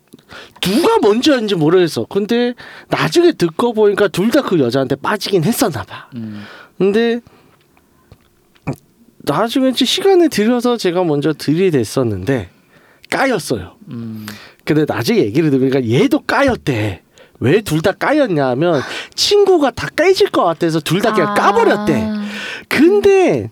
[0.60, 2.04] 누가 먼저였는지 모르겠어.
[2.08, 2.54] 근데
[2.88, 6.08] 나중에 듣고 보니까 둘 다 그 여자한테 빠지긴 했었나 봐.
[6.14, 6.44] 음.
[6.76, 7.20] 근데
[9.28, 12.48] 나중에 시간을 들여서 제가 먼저 들이댔었는데
[13.10, 13.76] 까였어요.
[13.90, 14.26] 음.
[14.64, 17.02] 근데 나중에 얘기를 들으니까 얘도 까였대.
[17.40, 18.82] 왜 둘 다 까였냐면
[19.14, 21.94] 친구가 다 까질 것 같아서 둘다 그냥 까버렸대.
[21.94, 22.24] 아.
[22.68, 23.50] 근데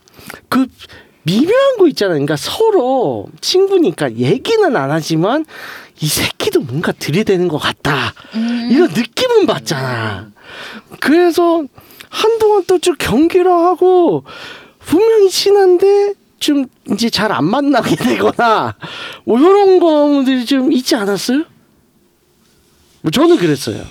[0.49, 0.67] 그
[1.23, 2.15] 미묘한 거 있잖아요.
[2.15, 5.45] 그러니까 서로 친구니까 얘기는 안 하지만
[6.01, 8.13] 이 새끼도 뭔가 들이대는 것 같다.
[8.35, 8.69] 음.
[8.73, 10.31] 이런 느낌은 받잖아.
[11.01, 11.65] 그래서
[12.11, 14.25] 한동안 또좀 경기를 하고
[14.87, 18.77] 분명히 친한데 좀 이제 잘 안 만나게 되거나
[19.25, 21.45] 뭐 이런 것들이 좀 있지 않았어요?
[23.03, 23.85] 뭐 저는 그랬어요.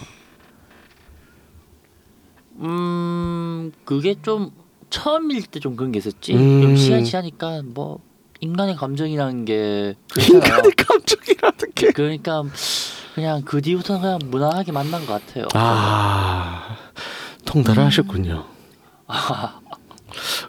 [2.59, 4.51] 음, 그게 좀
[4.89, 6.33] 처음일 때 좀 그런 게 있었지.
[6.33, 6.61] 음.
[6.61, 7.99] 좀 시간 지나니까 뭐
[8.39, 10.43] 인간의 감정이라는 게 그렇잖아요.
[10.43, 11.91] 인간의 감정이라는 게.
[11.91, 12.43] 그러니까
[13.15, 15.47] 그냥 그 뒤부터는 그냥 무난하게 만난 것 같아요.
[15.53, 16.77] 아
[17.45, 18.45] 통달하셨군요.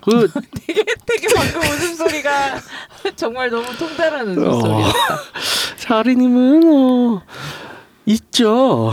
[0.03, 0.29] 그
[0.67, 2.61] 되게 되게 방금 웃음소리가
[3.17, 4.51] 정말 너무 통달하는 어.
[4.51, 5.19] 웃음소리였다.
[5.79, 7.23] 사리님은 어
[8.07, 8.93] 있죠.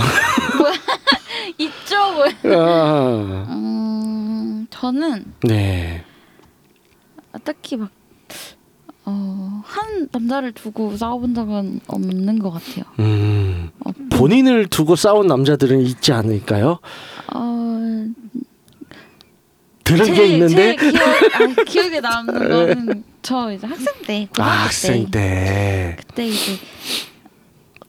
[1.58, 2.26] 있죠 뭐.
[2.56, 6.04] 아, 음, 저는 네.
[7.44, 7.90] 딱히 막
[9.06, 12.86] 어, 한 남자를 두고 싸워본 적은 없는 것 같아요.
[13.00, 16.80] 음, 어, 본인을 두고 싸운 남자들은 있지 않을까요?
[17.34, 18.06] 어,
[19.84, 25.10] 들은 게 있는데 제 기억, 아, 기억에 남는 거는 저 이제 학생 때, 아, 학생
[25.12, 25.96] 때.
[26.00, 26.58] 그때 이제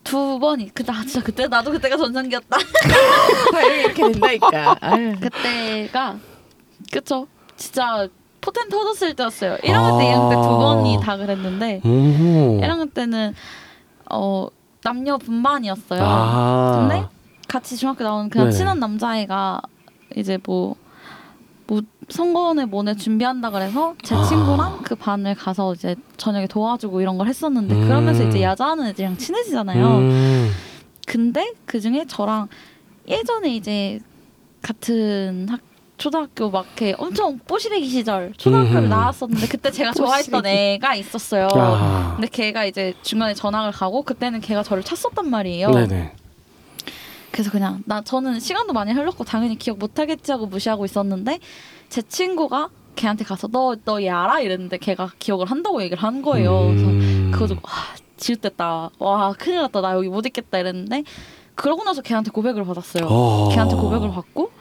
[0.02, 2.56] 두 번이 그나 진짜 그때 나도 그때가 전성기였다.
[3.80, 4.76] 이렇게 된다니까.
[4.80, 5.14] 아유.
[5.20, 6.18] 그때가
[6.92, 7.26] 그쵸
[7.56, 8.08] 진짜
[8.40, 9.56] 포텐 터졌을 때였어요.
[9.58, 10.58] 1학년 때, 2학년 때두 아.
[10.58, 12.60] 번이 다 그랬는데 오.
[12.60, 13.34] 1학년 때는
[14.10, 14.48] 어
[14.82, 16.02] 남녀 분반이었어요.
[16.04, 16.86] 아.
[16.88, 17.06] 근데
[17.48, 18.56] 같이 중학교 나온 그냥 네네.
[18.58, 19.62] 친한 남자애가
[20.16, 20.76] 이제 뭐,
[21.66, 24.22] 뭐 선거원에 뭐네 준비한다 그래서 제 아.
[24.24, 27.86] 친구랑 그 반을 가서 이제 저녁에 도와주고 이런 걸 했었는데 음.
[27.88, 29.86] 그러면서 이제 야자하는 애들이랑 친해지잖아요.
[29.98, 30.50] 음.
[31.06, 32.48] 근데 그 중에 저랑
[33.08, 34.00] 예전에 이제
[34.62, 35.60] 같은 학
[35.96, 38.88] 초등학교 막 이렇게 엄청 뽀시래기 시절 초등학교를 음흠.
[38.88, 40.44] 나왔었는데 그때 제가 좋아했던.
[40.44, 41.48] 애가 있었어요.
[41.54, 42.12] 아.
[42.16, 45.70] 근데 걔가 이제 중간에 전학을 가고 그때는 걔가 저를 찾았단 말이에요.
[45.70, 46.12] 네네.
[47.34, 51.40] 그래서 그냥 나 저는 시간도 많이 흘렀고 당연히 기억 못하겠지 하고 무시하고 있었는데
[51.88, 56.68] 제 친구가 걔한테 가서 너 너 얘 알아 이랬는데 걔가 기억을 한다고 얘기를 한 거예요.
[56.68, 57.30] 그래서 음.
[57.34, 57.72] 그거 듣고 와
[58.18, 61.02] 지읒됐다 와 큰일 났다 나 여기 못 있겠다 이랬는데
[61.56, 63.06] 그러고 나서 걔한테 고백을 받았어요.
[63.08, 63.48] 어.
[63.52, 64.52] 걔한테 고백을 받고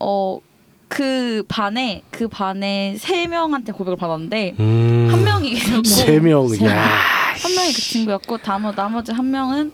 [0.00, 0.40] 어
[0.88, 5.08] 그 반에 그 반에 세 명한테 고백을 받았는데 음.
[5.10, 6.46] 한 명이 세 명.
[6.48, 6.80] 세 야.
[6.80, 9.72] 한 명이 그 친구였고 다머 나머지 한 명은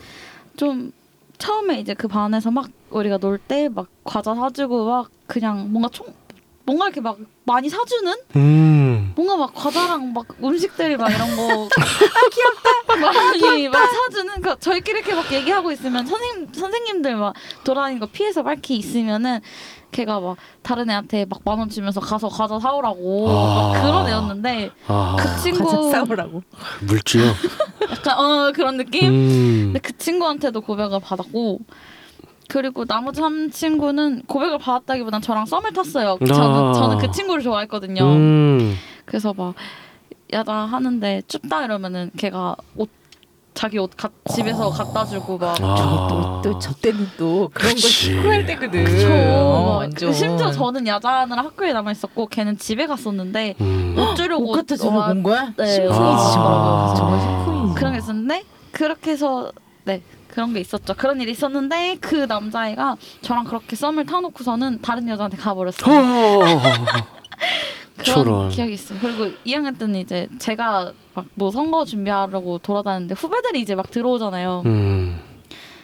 [0.56, 0.90] 좀
[1.42, 6.06] 처음에 이제 그 반에서 막 우리가 놀 때 막 과자 사주고 막 그냥 뭔가 총
[6.64, 8.14] 뭔가 이렇게 막 많이 사주는?
[8.36, 9.12] 음.
[9.16, 11.64] 뭔가 막 과자랑 막 음식들 막 이런 거.
[11.68, 13.10] 아 귀엽다!
[13.12, 17.34] 많이 막 사주는 그 저희끼리 이렇게 막 얘기하고 있으면 선생님 선생님들 막
[17.64, 19.40] 돌아다니는 거 피해서 막 이렇게 있으면은
[19.92, 23.72] 걔가 막 다른 애한테 막 만 원 주면서 가서 과자 사오라고 아.
[23.74, 25.16] 막 그런 애였는데 아.
[25.18, 26.42] 그 친구 과자 싸우라고.
[26.80, 27.24] 물주요.
[27.90, 29.60] 약간 어 그런 느낌 음.
[29.66, 31.60] 근데 그 친구한테도 고백을 받았고
[32.48, 36.18] 그리고 나머지 한 친구는 고백을 받았다기보단 저랑 썸을 탔어요.
[36.20, 36.24] 아.
[36.24, 38.02] 저는 저는 그 친구를 좋아했거든요.
[38.04, 38.76] 음.
[39.04, 39.54] 그래서 막
[40.32, 42.88] 야자 하는데 춥다 이러면은 걔가 옷
[43.54, 46.40] 자기 옷 가, 집에서 갖다 주고 막 아.
[46.42, 48.18] 또저 때는 또 그런 거 그치.
[48.18, 48.84] 할 때거든.
[48.84, 49.08] 그쵸.
[49.12, 50.12] 어, 막 완전.
[50.12, 53.94] 심지어 저는 야자하느라 학교에 남아 있었고 걔는 집에 갔었는데 음.
[53.98, 55.52] 옷 주려고 옷 갖다 와- 온 거야?
[55.56, 56.94] 네, 심쿵이지 아.
[56.96, 56.96] 정말.
[56.96, 57.74] 정말 심쿵이지.
[57.74, 58.42] 그런 게 있었는데
[58.72, 59.52] 그렇게 해서
[59.84, 60.94] 네 그런 게 있었죠.
[60.94, 66.40] 그런 일이 있었는데 그 남자애가 저랑 그렇게 썸을 타놓고서는 다른 여자한테 가버렸어요.
[68.10, 68.14] 어.
[68.14, 68.48] 그런 저런.
[68.50, 68.98] 기억이 있어요.
[69.00, 74.62] 그리고 2학년 때는 이제 제가 막 뭐 선거 준비하려고 돌아다녔는데 후배들이 이제 막 들어오잖아요.
[74.66, 75.20] 음.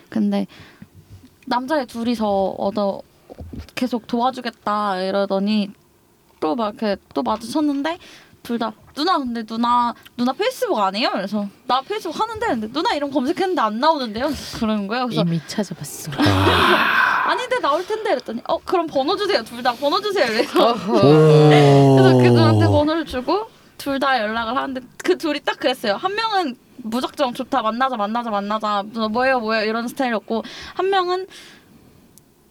[0.09, 0.47] 근데
[1.47, 3.03] 남자애 둘이서 얻어
[3.75, 5.71] 계속 도와주겠다 이러더니
[6.41, 7.99] 또 막 이렇게 또 마주쳤는데
[8.43, 11.11] 둘 다 누나 근데 누나 누나 페이스북 안 해요?
[11.13, 14.29] 그래서 나 페이스북 하는데 근데 누나 이름 검색했는데 안 나오는데요?
[14.59, 15.07] 그러는 거예요.
[15.07, 16.11] 그래서 이미 찾아봤어.
[17.25, 19.45] 아닌데 나올 텐데 이랬더니 어 그럼 번호 주세요.
[19.45, 20.27] 둘 다 번호 주세요.
[20.27, 20.75] 그래서 오.
[21.97, 23.47] 그래서 그 누나한테 번호를 주고
[23.77, 25.95] 둘 다 연락을 하는데 그 둘이 딱 그랬어요.
[25.95, 30.43] 한 명은 무작정 좋다 만나자 만나자 만나자 너 뭐예요 뭐예요 이런 스타일이었고
[30.75, 31.27] 한 명은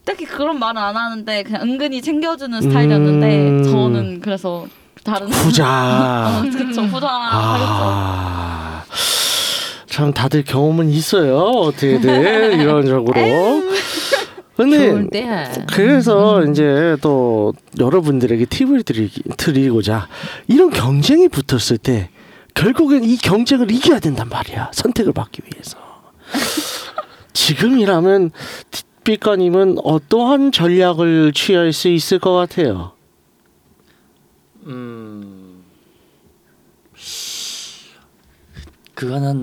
[0.06, 3.64] 딱히 그런 말은 안 하는데 그냥 은근히 챙겨주는 스타일이었는데 음.
[3.64, 4.66] 저는 그래서
[5.08, 6.42] 다른 후자.
[6.44, 7.08] 어, 그쵸 후자.
[7.10, 8.84] 아.
[9.88, 11.38] 참 다들 경험은 있어요.
[11.38, 13.14] 어떻게든 이런적으로.
[14.58, 15.50] 근데 좋을 때야.
[15.72, 20.10] 그래서 이제 또 여러분들에게 팁을 드리기, 드리고자
[20.48, 22.10] 이런 경쟁이 붙었을 때
[22.54, 24.72] 결국엔 이 경쟁을 이겨야 된단 말이야.
[24.74, 25.78] 선택을 받기 위해서.
[27.32, 28.32] 지금이라면
[29.06, 32.97] 삐까님은 어떠한 전략을 취할 수 있을 것 같아요.
[34.68, 35.64] 음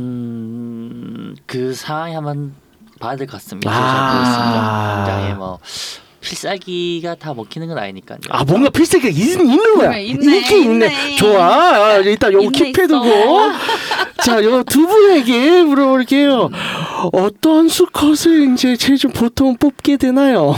[0.04, 2.54] 그거는 그 상황에 한번
[3.00, 3.70] 봐야 될 것 같습니다.
[3.72, 5.04] 아.
[5.04, 5.58] 당장에 뭐
[6.20, 8.18] 필살기가 다 먹히는 건 아니니까요.
[8.30, 9.98] 아 뭔가 필살기가 있, 있는 거야.
[9.98, 10.86] 있네, 있긴 있네.
[10.86, 11.16] 있네.
[11.16, 11.44] 좋아.
[11.44, 13.52] 아, 일단 요거 킵해두고.
[14.24, 16.50] 자, 요 두 분에게 물어볼게요.
[17.12, 20.54] 어떤 수컷을 이제 제일 좀 보통 뽑게 되나요?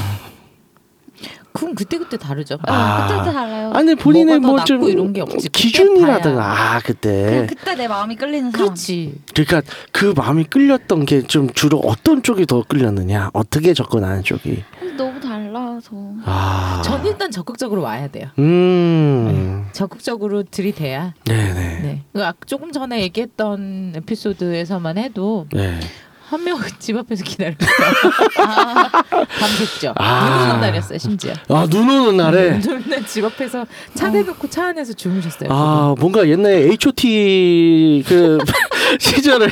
[1.56, 2.58] 그럼 그때 그때 다르죠.
[2.66, 3.06] 아.
[3.06, 3.70] 그때 그때 달라요.
[3.74, 5.36] 아니 본인의 뭐가 더 뭐좀 낫고 이런 게 없지.
[5.36, 6.42] 그때 기준이라든가.
[6.76, 8.66] 아 그때 그냥 그때 내 마음이 끌리는 사람.
[8.68, 9.14] 그렇지.
[9.34, 14.62] 그러니까 그 마음이 끌렸던 게 좀 주로 어떤 쪽이 더 끌렸느냐 어떻게 접근하는 쪽이
[14.96, 15.90] 너무 달라서.
[16.24, 18.28] 아 전 일단 적극적으로 와야 돼요.
[18.38, 21.14] 음 적극적으로 들이대야.
[21.24, 21.52] 네네
[21.82, 22.02] 네.
[22.12, 25.80] 그 아- 조금 전에 얘기했던 에피소드에서만 해도 네
[26.28, 27.56] 한 명은 집 앞에서 기다렸어요.
[29.38, 29.92] 밤샜죠.
[29.96, 30.38] 아.
[30.38, 31.32] 눈 오는 날이었어요, 심지어.
[31.48, 33.64] 아 눈 오는 날에 눈 오는 날 집 앞에서
[33.94, 35.48] 차 대놓고 차 안에서 주무셨어요.
[35.52, 38.38] 아 뭔가 옛날에 H.O.T 그
[38.98, 39.46] 시절에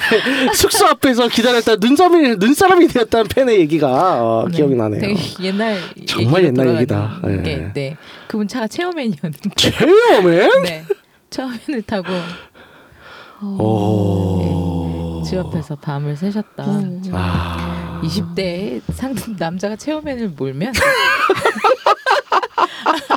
[0.54, 3.88] 숙소 앞에서 기다렸다 눈사람이 눈사람이 되었다는 팬의 얘기가
[4.24, 4.56] 어, 네.
[4.56, 5.00] 기억이 나네요.
[5.00, 7.20] 되게 옛날 정말 옛날 얘기다.
[7.44, 7.72] 게, 예.
[7.72, 7.96] 네.
[8.26, 9.50] 그분 차가 체어맨이었는데.
[9.56, 10.48] 체험에?
[10.64, 10.84] 네.
[11.30, 12.08] 체어맨을 타고
[13.42, 14.90] 오.
[15.24, 16.64] 집 앞에서 밤을 새셨다.
[16.64, 17.00] 오.
[17.12, 18.00] 아.
[18.02, 20.72] 20대에 상대 남자가 체어맨을 몰면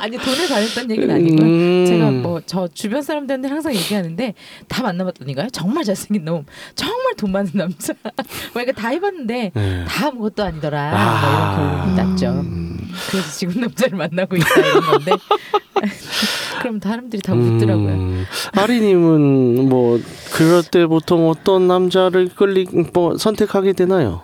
[0.00, 1.42] 아니 돈을 받았다는 얘기는 아니고요.
[1.46, 1.86] 음.
[1.86, 4.34] 제가 뭐 저 주변 사람들한테 항상 얘기하는데
[4.68, 5.50] 다 만나봤더니가요.
[5.50, 7.92] 정말 잘생긴 놈, 정말 돈 많은 남자.
[8.54, 9.84] 뭐 이거 다 해봤는데 네.
[9.86, 10.92] 다 아무것도 아니더라.
[10.94, 11.20] 아.
[11.20, 12.40] 뭐 이런 결론이 났죠.
[12.40, 12.90] 음.
[13.10, 15.12] 그래서 지금 남자를 만나고 있다 이런 건데.
[16.60, 17.88] 그럼 사람들이 다 웃더라고요.
[17.88, 18.24] 음,
[18.56, 19.98] 아리님은 뭐
[20.32, 24.22] 그럴 때 보통 어떤 남자를 끌리 뭐 선택하게 되나요?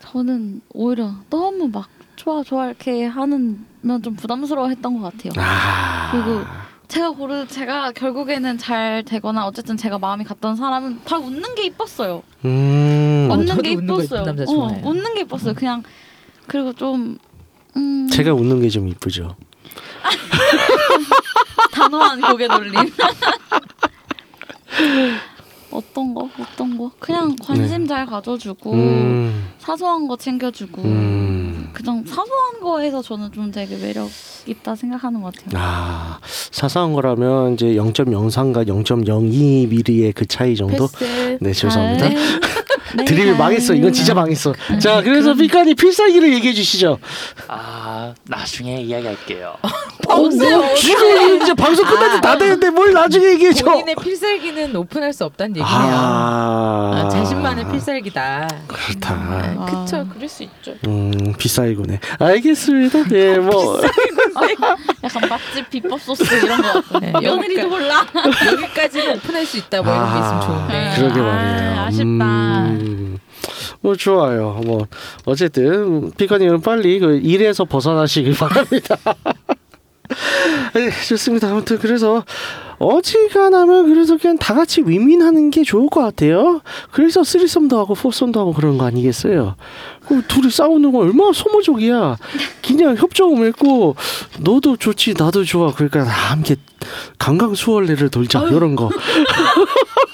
[0.00, 5.32] 저는 오히려 너무 막 좋아 좋아 이렇게 하는 면좀 부담스러워했던 것 같아요.
[5.36, 6.40] 아 그리고
[6.88, 12.22] 제가 고르 제가 결국에는 잘 되거나 어쨌든 제가 마음이 갔던 사람은 다 웃는 게 이뻤어요.
[12.44, 14.24] 음, 어, 웃는 게 웃는 거 이뻤어요.
[14.24, 14.86] 남자 어, 좋아해요.
[14.86, 15.54] 웃는 게 이뻤어요.
[15.54, 15.82] 그냥
[16.46, 17.18] 그리고 좀
[17.76, 19.36] 음, 제가 웃는 게 좀 이쁘죠.
[21.76, 22.72] 단호한 고개 돌림.
[25.70, 26.28] 어떤 거?
[26.40, 26.90] 어떤 거?
[26.98, 28.78] 그냥 관심 잘 가져주고 네.
[28.80, 31.70] 음, 사소한 거 챙겨주고 음.
[31.74, 34.08] 그냥 사소한 거에서 저는 좀 되게 매력
[34.46, 35.60] 있다 생각하는 것 같아요.
[35.62, 40.88] 아 사소한 거라면 이제 0.03과 0.02mm의 그 차이 정도.
[40.88, 41.38] 패스.
[41.42, 42.08] 네 죄송합니다.
[42.92, 43.04] 아, 네.
[43.04, 43.74] 드립이 망했어.
[43.74, 44.54] 이건 진짜 망했어.
[44.80, 46.98] 자 그래서 피카니 필살기를 얘기해 주시죠.
[47.48, 49.56] 아 나중에 이야기할게요.
[50.08, 50.28] 어,
[50.76, 53.64] 지금 이제 방송 끝날 때다 되는데 뭘 나중에 얘기해 줘.
[53.64, 55.68] 본인의 필살기는 오픈할 수 없다는 얘기네요.
[55.68, 58.48] 아, 아, 자신만의 필살기다.
[58.68, 59.14] 그렇다.
[59.14, 60.74] 아, 그쵸, 그럴 수 있죠.
[60.86, 62.00] 음 비싸이구네.
[62.18, 63.04] 알겠습니다.
[63.08, 63.80] 네 뭐.
[65.02, 68.06] 약간 맛집 비법 소스 이런 거 네, 며느리도 몰라.
[68.52, 69.82] 여기까지는 오픈할 수 있다.
[69.82, 70.92] 뭐 이런 게 있으면 좋은데.
[70.96, 71.80] 그러게 아, 말이에요.
[71.80, 72.04] 아쉽다.
[72.04, 72.75] 음,
[73.80, 74.60] 뭐 좋아요.
[74.64, 74.86] 뭐
[75.24, 78.96] 어쨌든 피카님은 빨리 그 일에서 벗어나시길 바랍니다.
[80.74, 81.50] 네, 좋습니다.
[81.50, 82.24] 아무튼 그래서
[82.78, 86.60] 어지간하면 그래서 그냥 다 같이 윈윈하는 게 좋을 것 같아요.
[86.92, 89.56] 그래서 쓰리썸도 하고 포썸도 하고 그런 거 아니겠어요?
[90.06, 92.18] 그 둘이 싸우는 건 얼마나 소모적이야.
[92.64, 93.96] 그냥 협정을 맺고
[94.40, 95.72] 너도 좋지 나도 좋아.
[95.72, 96.56] 그러니까 다 함께
[97.18, 98.90] 강강수월래를 돌자 이런 거.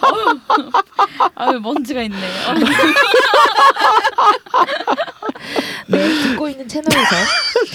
[1.34, 2.16] 아유 먼지가 있네.
[5.88, 7.16] 네, 듣고 있는 채널에서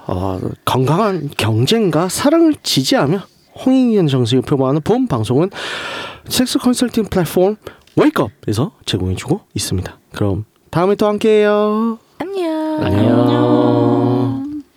[0.07, 3.19] 어, 건강한 경쟁과 사랑을 지지하며
[3.65, 5.49] 홍익이한 정신을 표방하는 본 방송은
[6.29, 7.57] 섹스 컨설팅 플랫폼
[7.97, 9.97] 웨이크업에서 제공해주고 있습니다.
[10.13, 11.99] 그럼 다음에 또 함께해요.
[12.17, 12.83] 안녕.
[12.83, 14.10] 안녕.